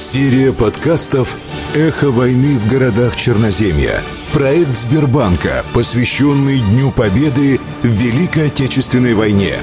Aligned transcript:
Серия 0.00 0.54
подкастов 0.54 1.36
«Эхо 1.74 2.10
войны 2.10 2.56
в 2.56 2.66
городах 2.66 3.16
Черноземья». 3.16 4.00
Проект 4.32 4.74
Сбербанка, 4.74 5.62
посвященный 5.74 6.60
Дню 6.60 6.90
Победы 6.90 7.60
в 7.82 7.86
Великой 7.86 8.46
Отечественной 8.46 9.12
войне. 9.12 9.56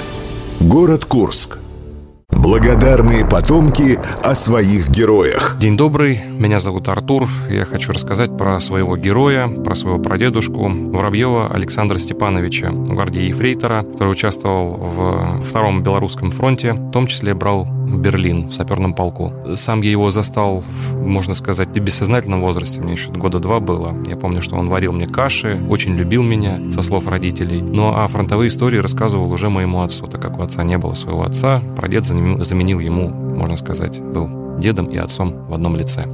Город 0.59 1.05
Курск. 1.05 1.57
Благодарные 2.29 3.25
потомки 3.25 3.99
о 4.23 4.35
своих 4.35 4.91
героях. 4.91 5.57
День 5.59 5.75
добрый, 5.75 6.21
меня 6.29 6.59
зовут 6.59 6.87
Артур. 6.87 7.27
Я 7.49 7.65
хочу 7.65 7.91
рассказать 7.91 8.37
про 8.37 8.59
своего 8.59 8.95
героя, 8.95 9.47
про 9.47 9.73
своего 9.73 9.97
прадедушку 9.97 10.69
Воробьева 10.69 11.51
Александра 11.51 11.97
Степановича, 11.97 12.69
гвардии 12.69 13.23
Ефрейтора, 13.23 13.81
который 13.81 14.11
участвовал 14.11 14.75
в 14.75 15.41
Втором 15.41 15.81
Белорусском 15.81 16.31
фронте, 16.31 16.73
в 16.73 16.91
том 16.91 17.07
числе 17.07 17.33
брал 17.33 17.67
Берлин 17.87 18.49
в 18.49 18.53
саперном 18.53 18.93
полку. 18.93 19.33
Сам 19.55 19.81
я 19.81 19.91
его 19.91 20.11
застал, 20.11 20.63
можно 20.93 21.33
сказать, 21.33 21.69
в 21.69 21.79
бессознательном 21.79 22.41
возрасте, 22.41 22.81
мне 22.81 22.93
еще 22.93 23.11
года 23.11 23.39
два 23.39 23.59
было. 23.59 23.95
Я 24.07 24.17
помню, 24.17 24.41
что 24.41 24.55
он 24.55 24.69
варил 24.69 24.93
мне 24.93 25.07
каши, 25.07 25.59
очень 25.69 25.95
любил 25.95 26.23
меня, 26.23 26.59
со 26.71 26.81
слов 26.81 27.07
родителей. 27.07 27.61
Ну 27.61 27.93
а 27.95 28.07
фронтовые 28.07 28.49
истории 28.49 28.77
рассказывал 28.77 29.31
уже 29.31 29.49
моему 29.49 29.81
отцу, 29.81 30.07
так 30.07 30.21
как 30.21 30.37
у 30.37 30.43
отца 30.43 30.63
не 30.63 30.77
было 30.77 30.93
своего 30.93 31.23
отца, 31.23 31.61
прадед 31.75 32.05
заменил, 32.05 32.79
ему, 32.79 33.09
можно 33.09 33.57
сказать, 33.57 33.99
был 34.01 34.29
дедом 34.59 34.87
и 34.87 34.97
отцом 34.97 35.45
в 35.47 35.53
одном 35.53 35.75
лице. 35.75 36.05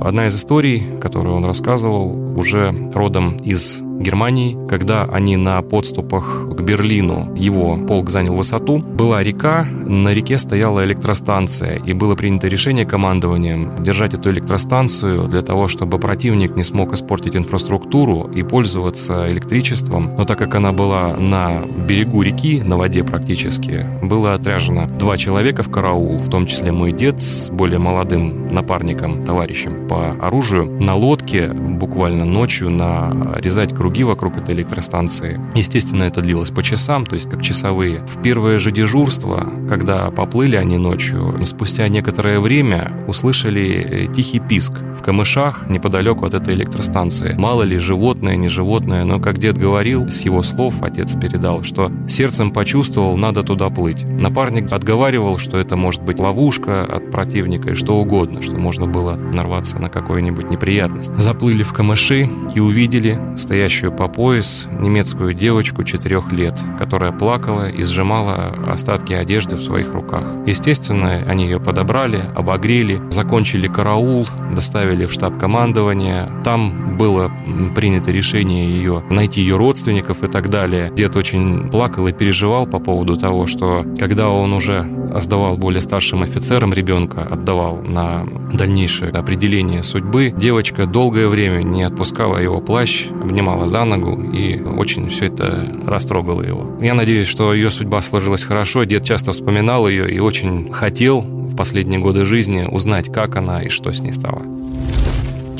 Одна 0.00 0.26
из 0.26 0.36
историй, 0.36 0.84
которую 1.00 1.34
он 1.34 1.44
рассказывал, 1.44 2.38
уже 2.38 2.72
родом 2.94 3.36
из 3.36 3.80
Германии, 3.98 4.56
когда 4.68 5.04
они 5.04 5.36
на 5.36 5.60
подступах 5.62 6.48
к 6.56 6.60
Берлину, 6.60 7.34
его 7.36 7.76
полк 7.76 8.10
занял 8.10 8.34
высоту, 8.34 8.78
была 8.78 9.22
река, 9.22 9.64
на 9.64 10.14
реке 10.14 10.38
стояла 10.38 10.84
электростанция, 10.84 11.76
и 11.84 11.92
было 11.92 12.14
принято 12.14 12.46
решение 12.46 12.84
командованием 12.84 13.72
держать 13.82 14.14
эту 14.14 14.30
электростанцию 14.30 15.28
для 15.28 15.42
того, 15.42 15.66
чтобы 15.66 15.98
противник 15.98 16.56
не 16.56 16.62
смог 16.62 16.92
испортить 16.92 17.36
инфраструктуру 17.36 18.30
и 18.32 18.42
пользоваться 18.42 19.28
электричеством. 19.28 20.10
Но 20.16 20.24
так 20.24 20.38
как 20.38 20.54
она 20.54 20.72
была 20.72 21.16
на 21.16 21.62
берегу 21.88 22.22
реки, 22.22 22.62
на 22.62 22.76
воде 22.76 23.02
практически, 23.02 23.84
было 24.02 24.34
отряжено 24.34 24.86
два 24.86 25.16
человека 25.16 25.62
в 25.62 25.70
караул, 25.70 26.18
в 26.18 26.30
том 26.30 26.46
числе 26.46 26.70
мой 26.70 26.92
дед 26.92 27.20
с 27.20 27.50
более 27.50 27.78
молодым 27.78 28.48
напарником, 28.54 29.24
товарищем 29.24 29.88
по 29.88 30.12
оружию, 30.12 30.70
на 30.80 30.94
лодке 30.94 31.48
буквально 31.48 32.24
ночью 32.24 32.70
нарезать 32.70 33.74
круги 33.74 33.87
круги 33.88 34.04
вокруг 34.04 34.36
этой 34.36 34.54
электростанции. 34.54 35.40
Естественно, 35.54 36.02
это 36.02 36.20
длилось 36.20 36.50
по 36.50 36.62
часам, 36.62 37.06
то 37.06 37.14
есть 37.14 37.30
как 37.30 37.40
часовые. 37.40 38.04
В 38.04 38.20
первое 38.20 38.58
же 38.58 38.70
дежурство, 38.70 39.50
когда 39.66 40.10
поплыли 40.10 40.56
они 40.56 40.76
ночью, 40.76 41.40
спустя 41.46 41.88
некоторое 41.88 42.38
время 42.38 42.92
услышали 43.06 44.08
э, 44.10 44.12
тихий 44.14 44.40
писк 44.40 44.74
в 44.98 45.02
камышах 45.02 45.70
неподалеку 45.70 46.26
от 46.26 46.34
этой 46.34 46.52
электростанции. 46.52 47.34
Мало 47.38 47.62
ли, 47.62 47.78
животное, 47.78 48.36
не 48.36 48.48
животное, 48.48 49.04
но, 49.04 49.20
как 49.20 49.38
дед 49.38 49.56
говорил, 49.56 50.10
с 50.10 50.20
его 50.20 50.42
слов 50.42 50.74
отец 50.82 51.14
передал, 51.14 51.62
что 51.62 51.90
сердцем 52.06 52.50
почувствовал, 52.50 53.16
надо 53.16 53.42
туда 53.42 53.70
плыть. 53.70 54.04
Напарник 54.04 54.70
отговаривал, 54.70 55.38
что 55.38 55.56
это 55.56 55.76
может 55.76 56.02
быть 56.02 56.20
ловушка 56.20 56.84
от 56.84 57.10
противника 57.10 57.70
и 57.70 57.74
что 57.74 57.96
угодно, 57.96 58.42
что 58.42 58.56
можно 58.56 58.86
было 58.86 59.14
нарваться 59.14 59.78
на 59.78 59.88
какую-нибудь 59.88 60.50
неприятность. 60.50 61.16
Заплыли 61.16 61.62
в 61.62 61.72
камыши 61.72 62.28
и 62.54 62.60
увидели 62.60 63.18
стоящую 63.38 63.77
стоящую 63.78 63.92
по 63.92 64.08
пояс 64.08 64.66
немецкую 64.72 65.34
девочку 65.34 65.84
четырех 65.84 66.32
лет, 66.32 66.58
которая 66.80 67.12
плакала 67.12 67.70
и 67.70 67.84
сжимала 67.84 68.56
остатки 68.66 69.12
одежды 69.12 69.54
в 69.54 69.62
своих 69.62 69.92
руках. 69.92 70.24
Естественно, 70.46 71.22
они 71.28 71.44
ее 71.44 71.60
подобрали, 71.60 72.28
обогрели, 72.34 73.00
закончили 73.10 73.68
караул, 73.68 74.26
доставили 74.52 75.06
в 75.06 75.12
штаб 75.12 75.38
командования. 75.38 76.28
Там 76.44 76.72
было 76.98 77.30
принято 77.76 78.10
решение 78.10 78.68
ее 78.68 79.04
найти 79.10 79.42
ее 79.42 79.56
родственников 79.56 80.24
и 80.24 80.26
так 80.26 80.50
далее. 80.50 80.90
Дед 80.96 81.14
очень 81.14 81.70
плакал 81.70 82.08
и 82.08 82.12
переживал 82.12 82.66
по 82.66 82.80
поводу 82.80 83.16
того, 83.16 83.46
что 83.46 83.84
когда 83.96 84.28
он 84.28 84.54
уже 84.54 84.84
сдавал 85.20 85.56
более 85.56 85.82
старшим 85.82 86.22
офицерам 86.22 86.72
ребенка, 86.72 87.22
отдавал 87.22 87.76
на 87.76 88.26
дальнейшее 88.52 89.12
определение 89.12 89.84
судьбы, 89.84 90.34
девочка 90.36 90.86
долгое 90.86 91.28
время 91.28 91.62
не 91.62 91.84
отпускала 91.84 92.38
его 92.38 92.60
плащ, 92.60 93.06
обнимала 93.08 93.67
за 93.68 93.84
ногу, 93.84 94.32
и 94.32 94.60
очень 94.60 95.08
все 95.08 95.26
это 95.26 95.64
растрогало 95.86 96.42
его. 96.42 96.76
Я 96.80 96.94
надеюсь, 96.94 97.28
что 97.28 97.54
ее 97.54 97.70
судьба 97.70 98.02
сложилась 98.02 98.42
хорошо. 98.42 98.84
Дед 98.84 99.04
часто 99.04 99.32
вспоминал 99.32 99.88
ее 99.88 100.10
и 100.10 100.18
очень 100.18 100.72
хотел 100.72 101.20
в 101.20 101.56
последние 101.56 102.00
годы 102.00 102.24
жизни 102.24 102.66
узнать, 102.70 103.12
как 103.12 103.36
она 103.36 103.62
и 103.62 103.68
что 103.68 103.92
с 103.92 104.00
ней 104.00 104.12
стало 104.12 104.42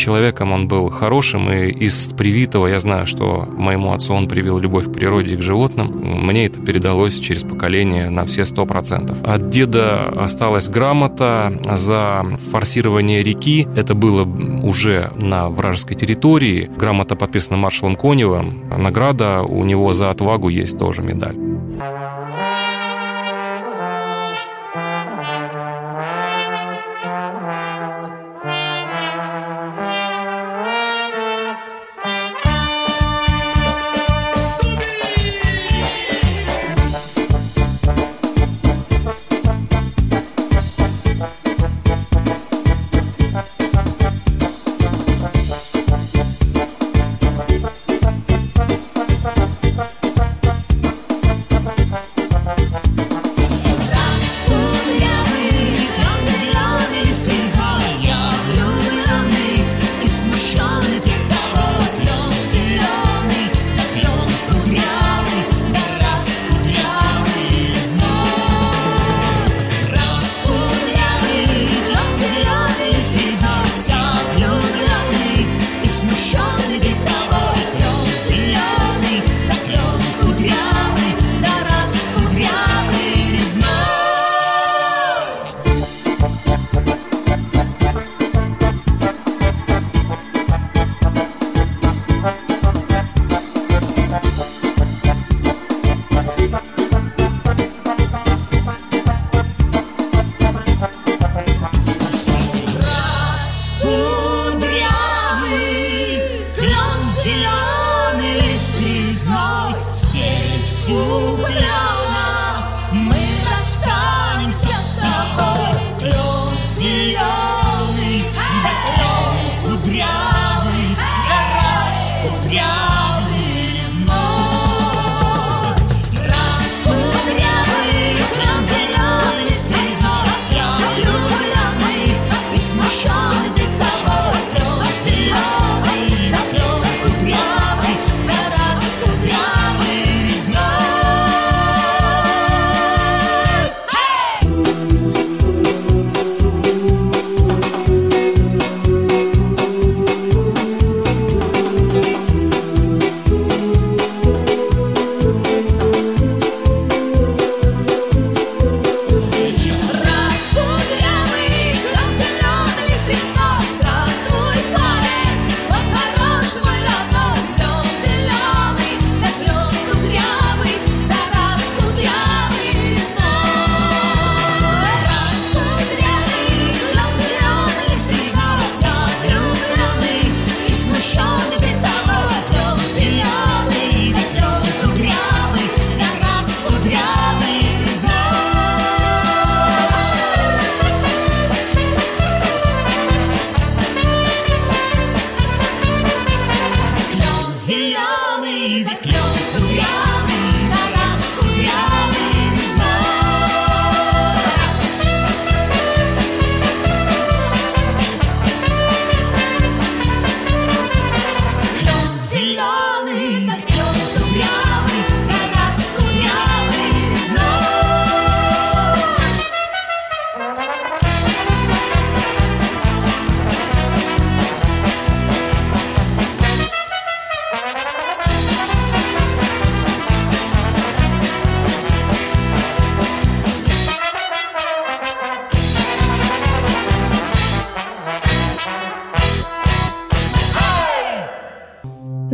человеком 0.08 0.52
он 0.52 0.68
был 0.68 0.88
хорошим, 0.88 1.52
и 1.52 1.68
из 1.68 2.14
привитого 2.14 2.66
я 2.66 2.78
знаю, 2.78 3.06
что 3.06 3.46
моему 3.58 3.92
отцу 3.92 4.14
он 4.14 4.26
привил 4.26 4.58
любовь 4.58 4.86
к 4.86 4.92
природе 4.92 5.34
и 5.34 5.36
к 5.36 5.42
животным. 5.42 5.88
Мне 6.26 6.46
это 6.46 6.60
передалось 6.60 7.20
через 7.20 7.44
поколение 7.44 8.08
на 8.08 8.24
все 8.24 8.46
сто 8.46 8.64
процентов. 8.64 9.18
От 9.22 9.50
деда 9.50 10.06
осталась 10.06 10.70
грамота 10.70 11.52
за 11.76 12.24
форсирование 12.50 13.22
реки. 13.22 13.68
Это 13.76 13.94
было 13.94 14.24
уже 14.62 15.12
на 15.16 15.50
вражеской 15.50 15.94
территории. 15.94 16.70
Грамота 16.78 17.14
подписана 17.14 17.58
маршалом 17.58 17.94
Коневым. 17.94 18.62
Награда 18.78 19.42
у 19.42 19.62
него 19.64 19.92
за 19.92 20.08
отвагу 20.08 20.48
есть 20.48 20.78
тоже 20.78 21.02
медаль. 21.02 21.36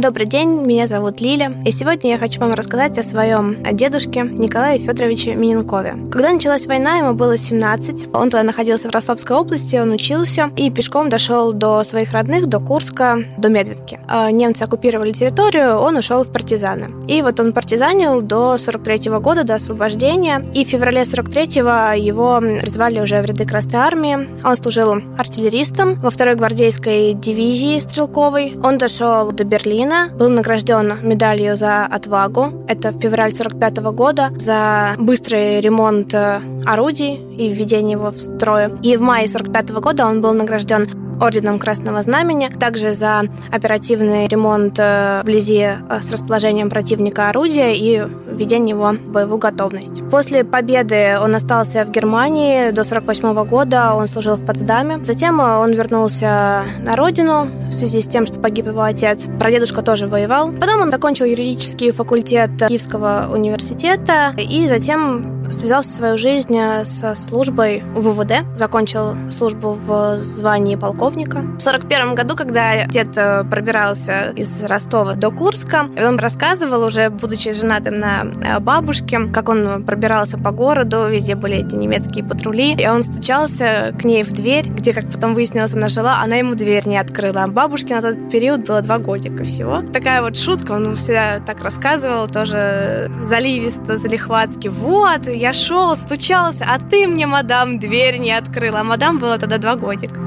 Добрый 0.04 0.26
день, 0.26 0.66
меня 0.66 0.86
зовут 0.86 1.22
Лиля, 1.22 1.54
и 1.64 1.72
сегодня 1.72 2.10
я 2.10 2.18
хочу 2.18 2.38
вам 2.38 2.52
рассказать 2.52 2.98
о 2.98 3.02
своем 3.02 3.56
дедушке 3.72 4.20
Николае 4.20 4.78
Федоровиче 4.78 5.34
Миненкове. 5.34 5.96
Когда 6.12 6.30
началась 6.30 6.66
война, 6.66 6.98
ему 6.98 7.14
было 7.14 7.38
17, 7.38 8.08
он 8.12 8.28
тогда 8.28 8.42
находился 8.42 8.90
в 8.90 8.92
Ростовской 8.92 9.34
области, 9.34 9.76
он 9.76 9.92
учился 9.92 10.50
и 10.58 10.70
пешком 10.70 11.08
дошел 11.08 11.54
до 11.54 11.82
своих 11.84 12.12
родных, 12.12 12.48
до 12.48 12.60
Курска, 12.60 13.24
до 13.38 13.48
Медведки. 13.48 13.98
А 14.06 14.30
немцы 14.30 14.64
оккупировали 14.64 15.12
территорию, 15.12 15.78
он 15.78 15.96
ушел 15.96 16.22
в 16.22 16.30
партизаны. 16.30 17.06
И 17.08 17.22
вот 17.22 17.40
он 17.40 17.54
партизанил 17.54 18.20
до 18.20 18.58
43 18.58 19.08
-го 19.08 19.20
года, 19.20 19.42
до 19.42 19.54
освобождения, 19.54 20.44
и 20.52 20.66
в 20.66 20.68
феврале 20.68 21.04
43-го 21.04 21.94
его 21.96 22.40
призвали 22.60 23.00
уже 23.00 23.22
в 23.22 23.24
ряды 23.24 23.46
Красной 23.46 23.80
Армии. 23.80 24.28
Он 24.44 24.56
служил 24.56 24.92
артиллеристом 25.18 25.94
во 25.94 26.10
второй 26.10 26.34
гвардейской 26.34 27.14
дивизии 27.14 27.78
стрелковой. 27.78 28.54
Он 28.62 28.76
дошел 28.76 29.32
до 29.32 29.44
Берлина, 29.44 29.93
был 30.18 30.28
награжден 30.28 30.98
медалью 31.02 31.56
за 31.56 31.86
отвагу. 31.86 32.64
Это 32.68 32.92
февраль 32.92 33.32
45 33.32 33.78
-го 33.78 33.92
года 33.92 34.30
за 34.36 34.94
быстрый 34.98 35.60
ремонт 35.60 36.14
э, 36.14 36.40
орудий 36.66 37.14
и 37.38 37.48
введение 37.48 37.92
его 37.92 38.10
в 38.10 38.20
строй. 38.20 38.68
И 38.82 38.96
в 38.96 39.02
мае 39.02 39.28
45 39.28 39.70
-го 39.70 39.80
года 39.80 40.06
он 40.06 40.20
был 40.20 40.32
награжден 40.32 41.04
орденом 41.20 41.58
Красного 41.58 42.02
Знамени, 42.02 42.48
также 42.48 42.92
за 42.92 43.22
оперативный 43.50 44.26
ремонт 44.26 44.78
э, 44.78 45.20
вблизи 45.22 45.60
э, 45.62 46.00
с 46.00 46.12
расположением 46.12 46.70
противника 46.70 47.28
орудия 47.28 47.72
и 47.74 48.02
введение 48.34 48.74
его 48.74 48.92
в 48.92 49.10
боевую 49.10 49.38
готовность. 49.38 50.02
После 50.10 50.44
победы 50.44 51.16
он 51.20 51.34
остался 51.34 51.84
в 51.84 51.90
Германии 51.90 52.70
до 52.70 52.84
48 52.84 53.44
года, 53.44 53.94
он 53.94 54.08
служил 54.08 54.36
в 54.36 54.44
Потсдаме. 54.44 55.02
Затем 55.02 55.40
он 55.40 55.72
вернулся 55.72 56.64
на 56.80 56.96
родину 56.96 57.48
в 57.68 57.72
связи 57.72 58.00
с 58.00 58.08
тем, 58.08 58.26
что 58.26 58.38
погиб 58.40 58.66
его 58.66 58.82
отец. 58.82 59.26
Прадедушка 59.38 59.82
тоже 59.82 60.06
воевал. 60.06 60.52
Потом 60.52 60.80
он 60.80 60.90
закончил 60.90 61.26
юридический 61.26 61.90
факультет 61.90 62.50
Киевского 62.68 63.30
университета 63.32 64.34
и 64.36 64.66
затем 64.68 65.34
связал 65.50 65.82
свою 65.84 66.18
жизнь 66.18 66.56
со 66.84 67.14
службой 67.14 67.82
в 67.94 68.10
ВВД, 68.10 68.44
закончил 68.56 69.14
службу 69.30 69.72
в 69.72 70.18
звании 70.18 70.76
полковника. 70.76 71.40
В 71.58 71.60
41 71.60 72.14
году, 72.14 72.34
когда 72.34 72.86
дед 72.86 73.16
э, 73.16 73.44
пробирался 73.44 74.32
из 74.36 74.62
Ростова 74.64 75.14
до 75.14 75.30
Курска, 75.30 75.88
он 75.96 76.18
рассказывал, 76.18 76.84
уже 76.84 77.10
будучи 77.10 77.52
женатым 77.52 77.98
на 77.98 78.23
э, 78.32 78.58
бабушке, 78.60 79.26
как 79.28 79.48
он 79.48 79.84
пробирался 79.84 80.38
по 80.38 80.50
городу, 80.50 81.08
везде 81.08 81.34
были 81.34 81.56
эти 81.56 81.74
немецкие 81.74 82.24
патрули, 82.24 82.74
и 82.74 82.86
он 82.86 83.02
стучался 83.02 83.94
к 83.98 84.04
ней 84.04 84.22
в 84.22 84.32
дверь, 84.32 84.68
где, 84.68 84.92
как 84.92 85.10
потом 85.10 85.34
выяснилось, 85.34 85.74
она 85.74 85.88
жила, 85.88 86.20
она 86.22 86.36
ему 86.36 86.54
дверь 86.54 86.86
не 86.86 86.98
открыла. 86.98 87.44
А 87.44 87.46
бабушке 87.46 87.94
на 87.94 88.02
тот 88.02 88.30
период 88.30 88.66
было 88.66 88.82
два 88.82 88.98
годика 88.98 89.44
всего. 89.44 89.82
Такая 89.92 90.22
вот 90.22 90.36
шутка, 90.36 90.72
он 90.72 90.94
всегда 90.96 91.40
так 91.40 91.62
рассказывал, 91.62 92.28
тоже 92.28 93.10
заливисто, 93.22 93.96
залихватски. 93.96 94.68
Вот, 94.68 95.26
я 95.26 95.52
шел, 95.52 95.96
стучался, 95.96 96.66
а 96.68 96.78
ты 96.78 97.06
мне, 97.06 97.26
мадам, 97.26 97.78
дверь 97.78 98.18
не 98.18 98.32
открыла. 98.32 98.80
А 98.80 98.84
мадам 98.84 99.18
было 99.18 99.38
тогда 99.38 99.58
два 99.58 99.76
годика. 99.76 100.23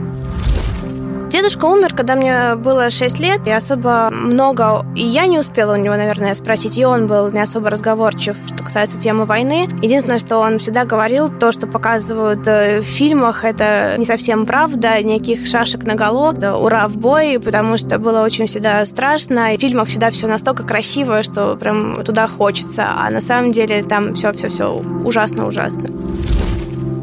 Дедушка 1.30 1.66
умер, 1.66 1.94
когда 1.94 2.16
мне 2.16 2.56
было 2.56 2.90
6 2.90 3.20
лет, 3.20 3.46
и 3.48 3.52
особо 3.52 4.10
много... 4.12 4.86
И 4.96 5.02
я 5.02 5.26
не 5.26 5.38
успела 5.38 5.74
у 5.74 5.76
него, 5.76 5.96
наверное, 5.98 6.34
спросить, 6.34 6.78
и 6.78 6.86
он 6.86 7.06
был 7.06 7.30
не 7.32 7.42
особо 7.42 7.70
разговорчив, 7.70 8.38
что 8.48 8.64
касается 8.64 8.98
темы 8.98 9.26
войны. 9.26 9.68
Единственное, 9.82 10.20
что 10.20 10.38
он 10.38 10.58
всегда 10.58 10.86
говорил, 10.86 11.28
то, 11.28 11.52
что 11.52 11.68
показывают 11.68 12.48
э, 12.48 12.80
в 12.80 12.86
фильмах, 12.86 13.44
это 13.44 13.96
не 13.98 14.06
совсем 14.06 14.46
правда, 14.46 15.04
никаких 15.04 15.46
шашек 15.48 15.84
на 15.84 15.96
голову, 15.96 16.18
ура 16.64 16.88
в 16.88 16.96
бой, 16.96 17.42
потому 17.44 17.76
что 17.76 18.00
было 18.00 18.24
очень 18.24 18.48
всегда 18.48 18.86
страшно. 18.86 19.54
И 19.54 19.58
в 19.58 19.62
фильмах 19.62 19.90
всегда 19.90 20.12
все 20.12 20.28
настолько 20.28 20.64
красиво, 20.64 21.24
что 21.24 21.58
прям 21.58 22.06
туда 22.06 22.30
хочется, 22.30 22.88
а 22.98 23.10
на 23.10 23.20
самом 23.20 23.52
деле 23.52 23.84
там 23.84 24.14
все-все-все 24.14 24.82
ужасно-ужасно. 25.04 26.07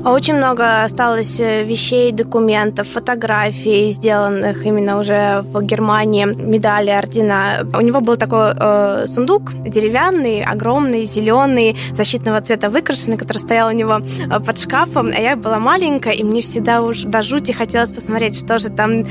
Очень 0.05 0.35
много 0.35 0.83
осталось 0.85 1.41
э, 1.41 1.65
вещей, 1.65 2.13
документов, 2.13 2.87
фотографий, 2.89 3.91
сделанных 3.91 4.67
именно 4.67 4.99
уже 4.99 5.41
в 5.41 5.63
Германии, 5.63 6.27
медали, 6.27 6.91
ордена. 6.91 7.67
У 7.73 7.81
него 7.81 8.03
был 8.03 8.19
такой 8.19 8.53
э, 8.55 9.07
сундук 9.07 9.53
деревянный, 9.65 10.43
огромный, 10.43 11.07
зеленый, 11.07 11.75
защитного 11.95 12.43
цвета 12.43 12.69
выкрашенный, 12.69 13.17
который 13.17 13.39
стоял 13.39 13.69
у 13.69 13.73
него 13.73 14.01
э, 14.01 14.41
под 14.41 14.59
шкафом. 14.59 15.07
А 15.07 15.19
я 15.19 15.37
была 15.37 15.59
маленькая, 15.59 16.13
и 16.13 16.23
мне 16.23 16.43
всегда 16.43 16.83
уж 16.83 17.05
до 17.05 17.23
жути 17.23 17.53
хотелось 17.53 17.91
посмотреть, 17.91 18.37
что 18.39 18.59
же 18.59 18.69
там 18.69 19.01
э, 19.01 19.07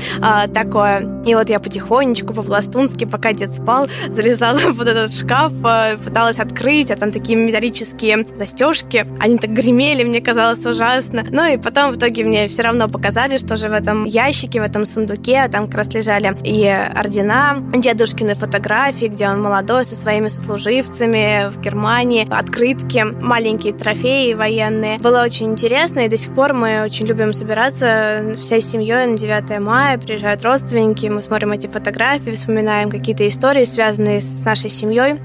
такое. 0.54 1.24
И 1.26 1.34
вот 1.34 1.50
я 1.50 1.58
потихонечку, 1.58 2.32
по-пластунски, 2.34 3.04
пока 3.04 3.32
дед 3.32 3.50
спал, 3.50 3.88
залезала 4.10 4.60
под 4.78 4.86
этот 4.86 5.12
шкаф, 5.12 5.52
э, 5.64 5.96
пыталась 5.96 6.38
открыть, 6.38 6.92
а 6.92 6.96
там 6.96 7.10
такие 7.10 7.36
металлические 7.36 8.24
застежки. 8.32 9.04
Они 9.18 9.38
так 9.38 9.50
гремели, 9.50 10.04
мне 10.04 10.20
казалось, 10.20 10.64
уже 10.64 10.83
ужасно. 10.84 11.24
Ну 11.30 11.44
и 11.46 11.56
потом 11.56 11.92
в 11.92 11.96
итоге 11.96 12.24
мне 12.24 12.46
все 12.48 12.62
равно 12.62 12.88
показали, 12.88 13.38
что 13.38 13.56
же 13.56 13.68
в 13.68 13.72
этом 13.72 14.04
ящике, 14.04 14.60
в 14.60 14.64
этом 14.64 14.86
сундуке, 14.86 15.48
там 15.48 15.66
как 15.66 15.76
раз 15.76 15.94
лежали 15.94 16.36
и 16.44 16.66
ордена, 16.66 17.56
дедушкины 17.74 18.34
фотографии, 18.34 19.06
где 19.06 19.28
он 19.28 19.42
молодой 19.42 19.84
со 19.84 19.96
своими 19.96 20.28
сослуживцами 20.28 21.50
в 21.50 21.60
Германии, 21.60 22.26
открытки, 22.30 23.04
маленькие 23.04 23.72
трофеи 23.72 24.34
военные. 24.34 24.98
Было 24.98 25.22
очень 25.22 25.52
интересно, 25.52 26.00
и 26.00 26.08
до 26.08 26.16
сих 26.16 26.34
пор 26.34 26.52
мы 26.52 26.82
очень 26.84 27.06
любим 27.06 27.32
собираться 27.32 28.34
всей 28.38 28.60
семьей 28.60 29.06
на 29.06 29.16
9 29.16 29.60
мая, 29.60 29.98
приезжают 29.98 30.44
родственники, 30.44 31.06
мы 31.06 31.22
смотрим 31.22 31.52
эти 31.52 31.66
фотографии, 31.66 32.30
вспоминаем 32.30 32.90
какие-то 32.90 33.26
истории, 33.26 33.64
связанные 33.64 34.20
с 34.20 34.44
нашей 34.44 34.70
семьей. 34.70 35.20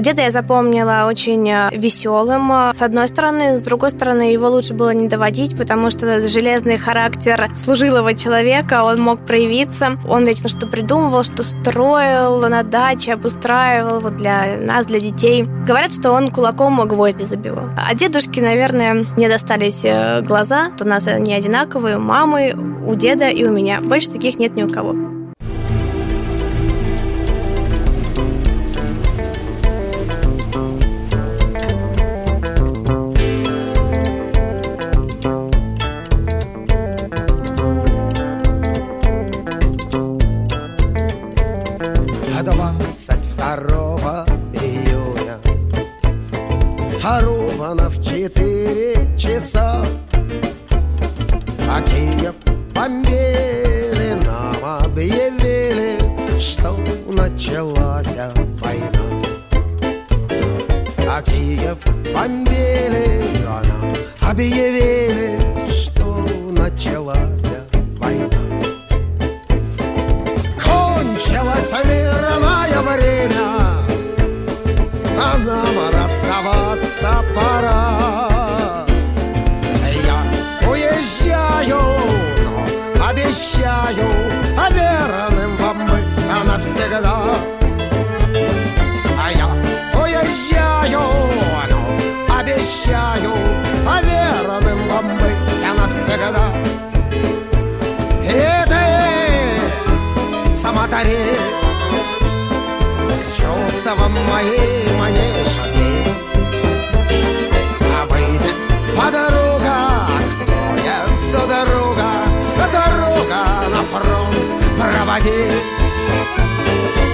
Деда 0.00 0.22
я 0.22 0.30
запомнила 0.30 1.04
очень 1.06 1.48
э, 1.48 1.70
веселым, 1.72 2.50
э, 2.50 2.74
с 2.74 2.82
одной 2.82 3.06
стороны. 3.08 3.58
С 3.58 3.62
другой 3.62 3.90
стороны, 3.90 4.22
его 4.22 4.48
лучше 4.48 4.74
было 4.74 4.92
не 4.92 5.08
доводить, 5.08 5.56
потому 5.56 5.90
что 5.90 6.26
железный 6.26 6.78
характер 6.78 7.50
служилого 7.54 8.14
человека, 8.14 8.82
он 8.82 9.00
мог 9.00 9.24
проявиться. 9.24 9.96
Он 10.08 10.24
вечно 10.24 10.48
что 10.48 10.66
придумывал, 10.66 11.22
что 11.22 11.42
строил 11.42 12.40
на 12.40 12.62
даче, 12.62 13.14
обустраивал 13.14 14.00
вот 14.00 14.16
для 14.16 14.56
нас, 14.58 14.86
для 14.86 14.98
детей. 14.98 15.44
Говорят, 15.66 15.94
что 15.94 16.12
он 16.12 16.28
кулаком 16.28 16.80
гвозди 16.88 17.22
забивал. 17.22 17.64
А 17.76 17.94
дедушке, 17.94 18.42
наверное, 18.42 19.06
не 19.16 19.28
достались 19.28 19.84
э, 19.84 20.22
глаза. 20.22 20.72
У 20.80 20.84
нас 20.84 21.06
они 21.06 21.32
одинаковые, 21.34 21.98
у 21.98 22.00
мамы, 22.00 22.54
у 22.84 22.94
деда 22.94 23.28
и 23.28 23.44
у 23.44 23.52
меня. 23.52 23.80
Больше 23.80 24.10
таких 24.10 24.38
нет 24.38 24.56
ни 24.56 24.64
у 24.64 24.68
кого. 24.68 25.23
Расставаться 76.84 77.24
пора. 77.34 78.84
Я 80.04 80.18
уезжаю, 80.68 81.82
но 82.44 82.52
обещаю 83.08 84.08
А 84.56 84.70
верным 84.70 85.56
вам 85.56 85.78
быть 85.86 86.26
навсегда 86.44 87.16
А 89.18 89.32
я 89.32 89.48
уезжаю, 90.00 91.04
но 91.70 91.80
обещаю 92.38 93.34
А 93.86 93.90
верным 94.02 94.80
вам 94.88 95.06
быть 95.18 95.62
навсегда 95.76 96.46
И 98.22 98.26
ты, 98.68 98.84
с 103.08 103.36
чувством 103.36 104.12
моим 104.28 104.98
не 105.12 105.44
по 108.96 109.10
дорогах 109.10 110.08
поезд 110.46 111.32
до 111.32 111.46
дорога, 111.46 112.10
а 112.62 112.66
дорога 112.72 113.68
на 113.68 113.82
фронт 113.82 114.48
проводи. 114.78 115.50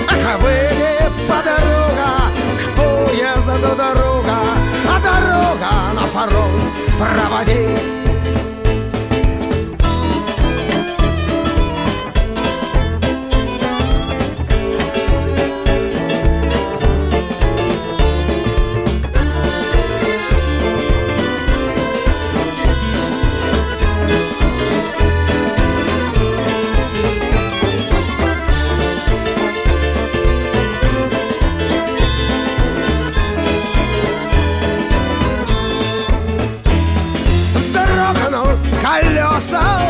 Ах, 0.09 0.35
а 0.35 0.39
выйди 0.39 0.93
по 1.29 1.39
дорога, 1.43 2.09
к 2.59 2.65
поезду 2.77 3.77
дорога, 3.77 4.39
а 4.89 4.99
дорога 5.01 5.73
на 5.95 6.07
фронт 6.07 6.63
проводи. 6.99 8.10
Проводить. 39.41 39.81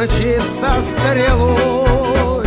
мчится 0.00 0.80
стрелой 0.80 2.46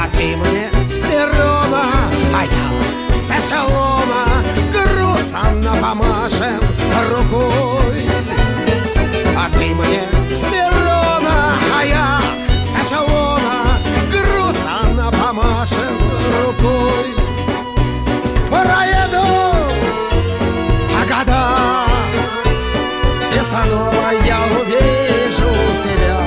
А 0.00 0.08
ты 0.12 0.36
мне 0.36 0.70
с 0.86 1.00
перрона, 1.00 1.84
а 2.32 2.44
я 2.44 3.16
с 3.16 3.30
эшелона 3.30 4.44
Грустно 4.72 5.74
помашем 5.80 6.60
рукой 7.10 8.06
А 9.36 9.50
ты 9.56 9.74
мне 9.74 10.02
с 10.30 10.44
перрона, 10.44 11.54
а 11.76 11.84
я 11.84 12.20
с 12.62 12.76
эшелона 12.76 13.80
Грустно 14.12 15.10
помашем 15.10 15.98
рукой 16.44 17.23
снова 23.54 24.10
я 24.26 24.38
увижу 24.58 25.48
тебя 25.80 26.24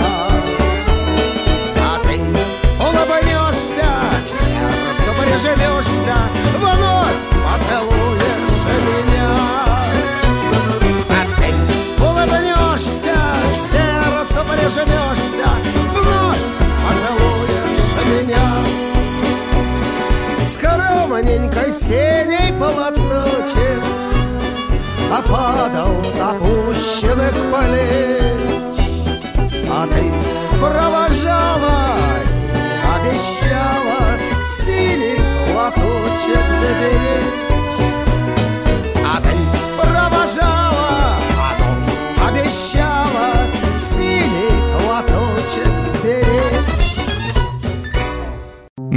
приживешься, 5.37 6.15
вновь 6.59 7.19
поцелуешь 7.45 8.59
меня. 8.87 9.31
А 11.09 11.21
ты 11.37 11.49
улыбнешься, 12.03 13.15
к 13.51 13.55
сердцу 13.55 14.43
прижмешься, 14.51 15.47
вновь 15.93 16.43
поцелуешь 16.83 17.93
меня. 18.05 18.47
Скромненькой 20.43 21.71
синей 21.71 22.51
полоточек 22.59 23.06
Опадал 25.29 26.05
с 26.05 26.19
опущенных 26.21 27.33
плеч 27.51 28.79
А 29.69 29.85
ты 29.85 30.11
провожала 30.57 31.97
и 32.53 32.67
обещала 32.95 34.17
синий 34.45 35.19
платочек 35.51 36.45
заберечь. 36.59 37.33
А 39.05 39.17
ты 39.17 39.35
провожала, 39.77 41.17
а 41.37 41.55
ну 41.59 42.27
обещала 42.27 43.06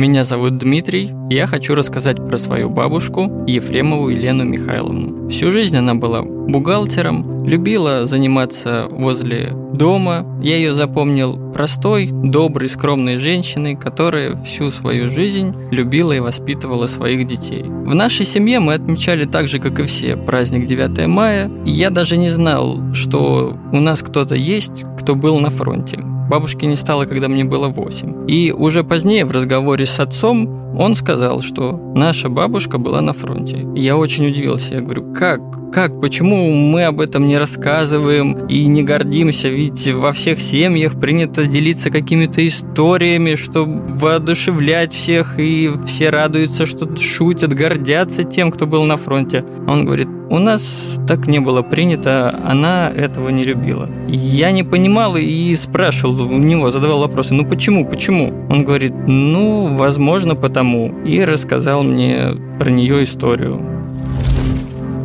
Меня 0.01 0.25
зовут 0.25 0.57
Дмитрий, 0.57 1.13
и 1.29 1.35
я 1.35 1.47
хочу 1.47 1.75
рассказать 1.75 2.25
про 2.25 2.39
свою 2.39 2.71
бабушку 2.71 3.45
Ефремову 3.47 4.09
Елену 4.09 4.45
Михайловну. 4.45 5.29
Всю 5.29 5.51
жизнь 5.51 5.77
она 5.77 5.95
была 5.95 6.23
бухгалтером, 6.23 7.45
любила 7.45 8.07
заниматься 8.07 8.87
возле 8.91 9.53
дома. 9.75 10.25
Я 10.43 10.57
ее 10.57 10.73
запомнил 10.73 11.53
простой, 11.53 12.09
доброй, 12.11 12.71
скромной 12.71 13.19
женщиной, 13.19 13.77
которая 13.77 14.37
всю 14.37 14.71
свою 14.71 15.11
жизнь 15.11 15.55
любила 15.71 16.13
и 16.13 16.21
воспитывала 16.21 16.87
своих 16.87 17.27
детей. 17.27 17.65
В 17.65 17.95
нашей 17.95 18.25
семье 18.25 18.59
мы 18.59 18.73
отмечали 18.73 19.27
так 19.27 19.49
же, 19.49 19.59
как 19.59 19.81
и 19.81 19.83
все, 19.83 20.17
праздник 20.17 20.67
9 20.67 21.09
мая. 21.09 21.51
Я 21.67 21.91
даже 21.91 22.17
не 22.17 22.31
знал, 22.31 22.79
что 22.95 23.55
у 23.71 23.81
нас 23.81 24.01
кто-то 24.01 24.35
есть, 24.35 24.87
кто 24.99 25.15
был 25.15 25.41
на 25.41 25.51
фронте. 25.51 26.03
Бабушки 26.31 26.65
не 26.65 26.77
стало, 26.77 27.07
когда 27.07 27.27
мне 27.27 27.43
было 27.43 27.67
8. 27.67 28.31
И 28.31 28.53
уже 28.53 28.85
позднее 28.85 29.25
в 29.25 29.33
разговоре 29.33 29.85
с 29.85 29.99
отцом 29.99 30.79
он 30.79 30.95
сказал, 30.95 31.43
что 31.43 31.73
наша 31.97 32.29
бабушка 32.29 32.79
была 32.79 33.01
на 33.01 33.13
фронте. 33.13 33.67
Я 33.75 33.97
очень 33.97 34.29
удивился. 34.29 34.75
Я 34.75 34.81
говорю, 34.81 35.13
как? 35.13 35.41
Как? 35.73 36.01
Почему 36.01 36.51
мы 36.51 36.85
об 36.85 37.01
этом 37.01 37.29
не 37.29 37.39
рассказываем 37.39 38.47
и 38.49 38.67
не 38.67 38.83
гордимся? 38.83 39.49
Ведь 39.49 39.87
во 39.87 40.13
всех 40.13 40.41
семьях 40.41 40.99
принято 40.99 41.47
делиться 41.47 41.91
какими-то 41.91 42.47
историями, 42.47 43.37
чтобы 43.37 43.85
воодушевлять 43.87 44.93
всех, 44.93 45.39
и 45.39 45.71
все 45.87 46.11
радуются, 46.11 46.67
что 46.67 46.97
шутят, 46.97 47.55
гордятся 47.55 48.25
тем, 48.25 48.51
кто 48.51 48.67
был 48.67 48.83
на 48.83 48.97
фронте. 48.97 49.45
Он 49.69 49.85
говорит, 49.85 50.09
у 50.29 50.39
нас 50.39 50.99
так 51.07 51.29
не 51.29 51.39
было 51.39 51.63
принято, 51.63 52.37
она 52.45 52.91
этого 52.91 53.29
не 53.29 53.45
любила. 53.45 53.89
Я 54.09 54.51
не 54.51 54.65
понимал 54.65 55.17
и 55.17 55.55
спрашивал 55.55 56.21
у 56.23 56.39
него, 56.39 56.73
задавал 56.73 57.01
вопросы, 57.01 57.33
ну 57.33 57.45
почему, 57.45 57.87
почему? 57.87 58.33
Он 58.51 58.65
говорит, 58.65 58.93
ну, 59.07 59.67
возможно, 59.77 60.35
потому. 60.35 61.01
И 61.05 61.25
рассказал 61.25 61.85
мне 61.85 62.31
про 62.59 62.71
нее 62.71 63.05
историю. 63.05 63.80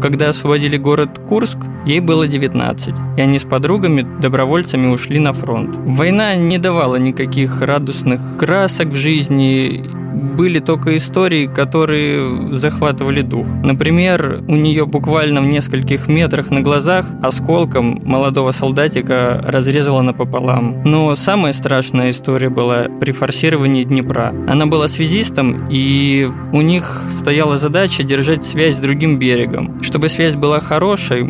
Когда 0.05 0.29
освободили 0.29 0.77
город 0.77 1.17
Курск, 1.27 1.57
ей 1.85 1.99
было 1.99 2.27
19, 2.27 2.95
и 3.17 3.21
они 3.21 3.39
с 3.39 3.43
подругами, 3.43 4.05
добровольцами 4.21 4.87
ушли 4.87 5.19
на 5.19 5.33
фронт. 5.33 5.75
Война 5.85 6.35
не 6.35 6.57
давала 6.57 6.95
никаких 6.95 7.61
радостных 7.61 8.37
красок 8.37 8.87
в 8.87 8.95
жизни, 8.95 9.83
были 10.15 10.59
только 10.59 10.97
истории, 10.97 11.47
которые 11.47 12.55
захватывали 12.55 13.21
дух. 13.21 13.47
Например, 13.63 14.43
у 14.47 14.55
нее 14.55 14.85
буквально 14.85 15.41
в 15.41 15.45
нескольких 15.45 16.07
метрах 16.07 16.51
на 16.51 16.61
глазах 16.61 17.07
осколком 17.21 18.01
молодого 18.03 18.51
солдатика 18.51 19.41
разрезала 19.45 20.01
напополам. 20.01 20.83
Но 20.83 21.15
самая 21.15 21.53
страшная 21.53 22.11
история 22.11 22.49
была 22.49 22.85
при 22.99 23.11
форсировании 23.11 23.83
Днепра. 23.83 24.33
Она 24.47 24.65
была 24.65 24.87
связистом, 24.87 25.67
и 25.69 26.29
у 26.51 26.61
них 26.61 27.01
стояла 27.11 27.57
задача 27.57 28.03
держать 28.03 28.45
связь 28.45 28.75
с 28.75 28.79
другим 28.79 29.17
берегом. 29.19 29.81
Чтобы 29.81 30.09
связь 30.09 30.35
была 30.35 30.59
хорошей, 30.59 31.23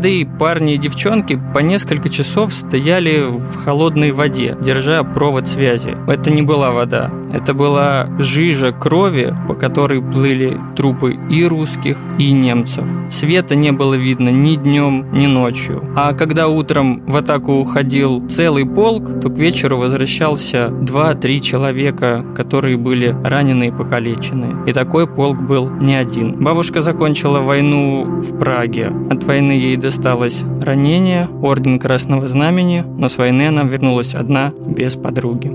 молодые 0.00 0.24
парни 0.24 0.76
и 0.76 0.78
девчонки 0.78 1.38
по 1.52 1.58
несколько 1.58 2.08
часов 2.08 2.54
стояли 2.54 3.26
в 3.28 3.62
холодной 3.62 4.12
воде, 4.12 4.56
держа 4.58 5.04
провод 5.04 5.46
связи. 5.46 5.94
Это 6.08 6.30
не 6.30 6.40
была 6.40 6.70
вода, 6.70 7.10
это 7.34 7.52
была 7.52 8.08
жижа 8.18 8.72
крови, 8.72 9.34
по 9.46 9.52
которой 9.52 10.00
плыли 10.00 10.58
трупы 10.74 11.16
и 11.30 11.44
русских, 11.44 11.98
и 12.16 12.32
немцев. 12.32 12.84
Света 13.10 13.54
не 13.56 13.72
было 13.72 13.92
видно 13.92 14.30
ни 14.30 14.54
днем, 14.54 15.04
ни 15.12 15.26
ночью. 15.26 15.84
А 15.96 16.14
когда 16.14 16.48
утром 16.48 17.02
в 17.06 17.16
атаку 17.16 17.52
уходил 17.54 18.26
целый 18.28 18.64
полк, 18.64 19.20
то 19.20 19.28
к 19.28 19.36
вечеру 19.36 19.76
возвращался 19.76 20.68
2-3 20.68 21.40
человека, 21.40 22.24
которые 22.34 22.78
были 22.78 23.14
ранены 23.22 23.64
и 23.64 23.70
покалечены. 23.70 24.66
И 24.66 24.72
такой 24.72 25.06
полк 25.06 25.42
был 25.42 25.68
не 25.68 25.94
один. 25.94 26.42
Бабушка 26.42 26.80
закончила 26.80 27.40
войну 27.40 28.04
в 28.04 28.38
Праге. 28.38 28.92
От 29.10 29.24
войны 29.24 29.52
ей 29.52 29.76
досталось 29.90 30.44
ранение, 30.60 31.26
орден 31.42 31.80
Красного 31.80 32.28
Знамени, 32.28 32.84
но 32.96 33.08
с 33.08 33.18
войны 33.18 33.48
она 33.48 33.64
вернулась 33.64 34.14
одна, 34.14 34.52
без 34.64 34.94
подруги. 34.94 35.50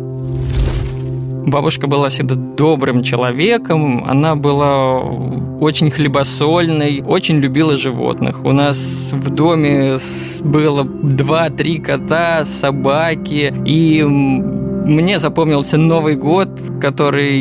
Бабушка 1.50 1.88
была 1.88 2.10
всегда 2.10 2.36
добрым 2.36 3.02
человеком, 3.02 4.04
она 4.06 4.36
была 4.36 5.00
очень 5.00 5.90
хлебосольной, 5.90 7.02
очень 7.02 7.38
любила 7.38 7.78
животных. 7.78 8.44
У 8.44 8.52
нас 8.52 9.14
в 9.14 9.30
доме 9.30 10.00
было 10.42 10.84
два-три 10.84 11.80
кота, 11.80 12.44
собаки, 12.44 13.54
и 13.66 14.04
мне 14.86 15.20
запомнился 15.20 15.78
Новый 15.78 16.16
год, 16.16 16.50
который 16.80 17.38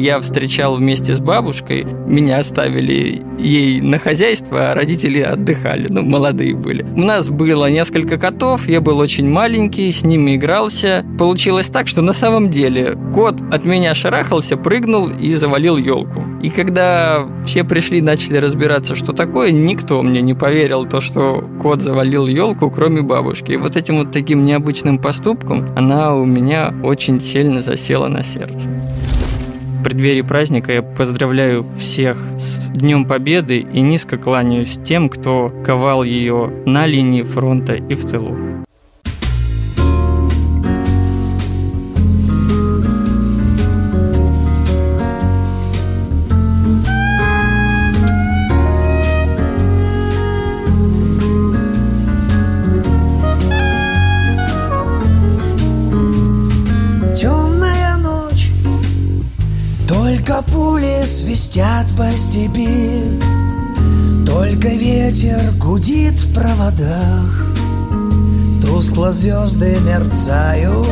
я 0.00 0.20
встречал 0.20 0.76
вместе 0.76 1.14
с 1.14 1.20
бабушкой. 1.20 1.86
Меня 2.06 2.38
оставили 2.38 3.22
ей 3.38 3.80
на 3.80 3.98
хозяйство, 3.98 4.70
а 4.70 4.74
родители 4.74 5.20
отдыхали, 5.20 5.88
ну, 5.88 6.02
молодые 6.02 6.54
были. 6.54 6.82
У 6.82 7.02
нас 7.02 7.30
было 7.30 7.70
несколько 7.70 8.18
котов, 8.18 8.68
я 8.68 8.80
был 8.80 8.98
очень 8.98 9.28
маленький, 9.28 9.90
с 9.90 10.04
ними 10.04 10.36
игрался. 10.36 11.04
Получилось 11.18 11.68
так, 11.68 11.88
что 11.88 12.02
на 12.02 12.12
самом 12.12 12.50
деле 12.50 12.98
кот 13.14 13.36
от 13.50 13.64
меня 13.64 13.94
шарахался, 13.94 14.56
прыгнул 14.56 15.08
и 15.08 15.32
завалил 15.32 15.78
елку. 15.78 16.22
И 16.42 16.50
когда 16.50 17.26
все 17.46 17.64
пришли, 17.64 18.02
начали 18.02 18.36
разбираться, 18.36 18.94
что 18.94 19.12
такое, 19.12 19.50
никто 19.50 20.02
мне 20.02 20.20
не 20.20 20.34
поверил 20.34 20.84
то, 20.84 21.00
что 21.00 21.42
кот 21.62 21.80
завалил 21.80 22.26
елку, 22.26 22.70
кроме 22.70 23.00
бабушки. 23.00 23.52
И 23.52 23.56
вот 23.56 23.76
этим 23.76 23.96
вот 23.96 24.12
таким 24.12 24.44
необычным 24.44 24.98
поступком 24.98 25.66
она 25.74 26.14
у 26.14 26.26
меня 26.26 26.73
очень 26.82 27.20
сильно 27.20 27.60
засела 27.60 28.08
на 28.08 28.22
сердце. 28.22 28.68
преддверии 29.84 30.22
праздника 30.22 30.72
я 30.72 30.82
поздравляю 30.82 31.64
всех 31.78 32.16
с 32.38 32.68
Днем 32.68 33.04
Победы 33.04 33.58
и 33.60 33.80
низко 33.80 34.16
кланяюсь 34.16 34.78
тем, 34.84 35.08
кто 35.08 35.52
ковал 35.64 36.02
ее 36.02 36.50
на 36.66 36.86
линии 36.86 37.22
фронта 37.22 37.74
и 37.74 37.94
в 37.94 38.04
тылу. 38.08 38.53
Свистят 61.54 61.86
по 61.96 62.10
степи. 62.16 63.00
Только 64.26 64.68
ветер 64.68 65.52
гудит 65.60 66.14
в 66.14 66.34
проводах. 66.34 67.46
Тускло 68.60 69.12
звезды 69.12 69.76
мерцают. 69.86 70.86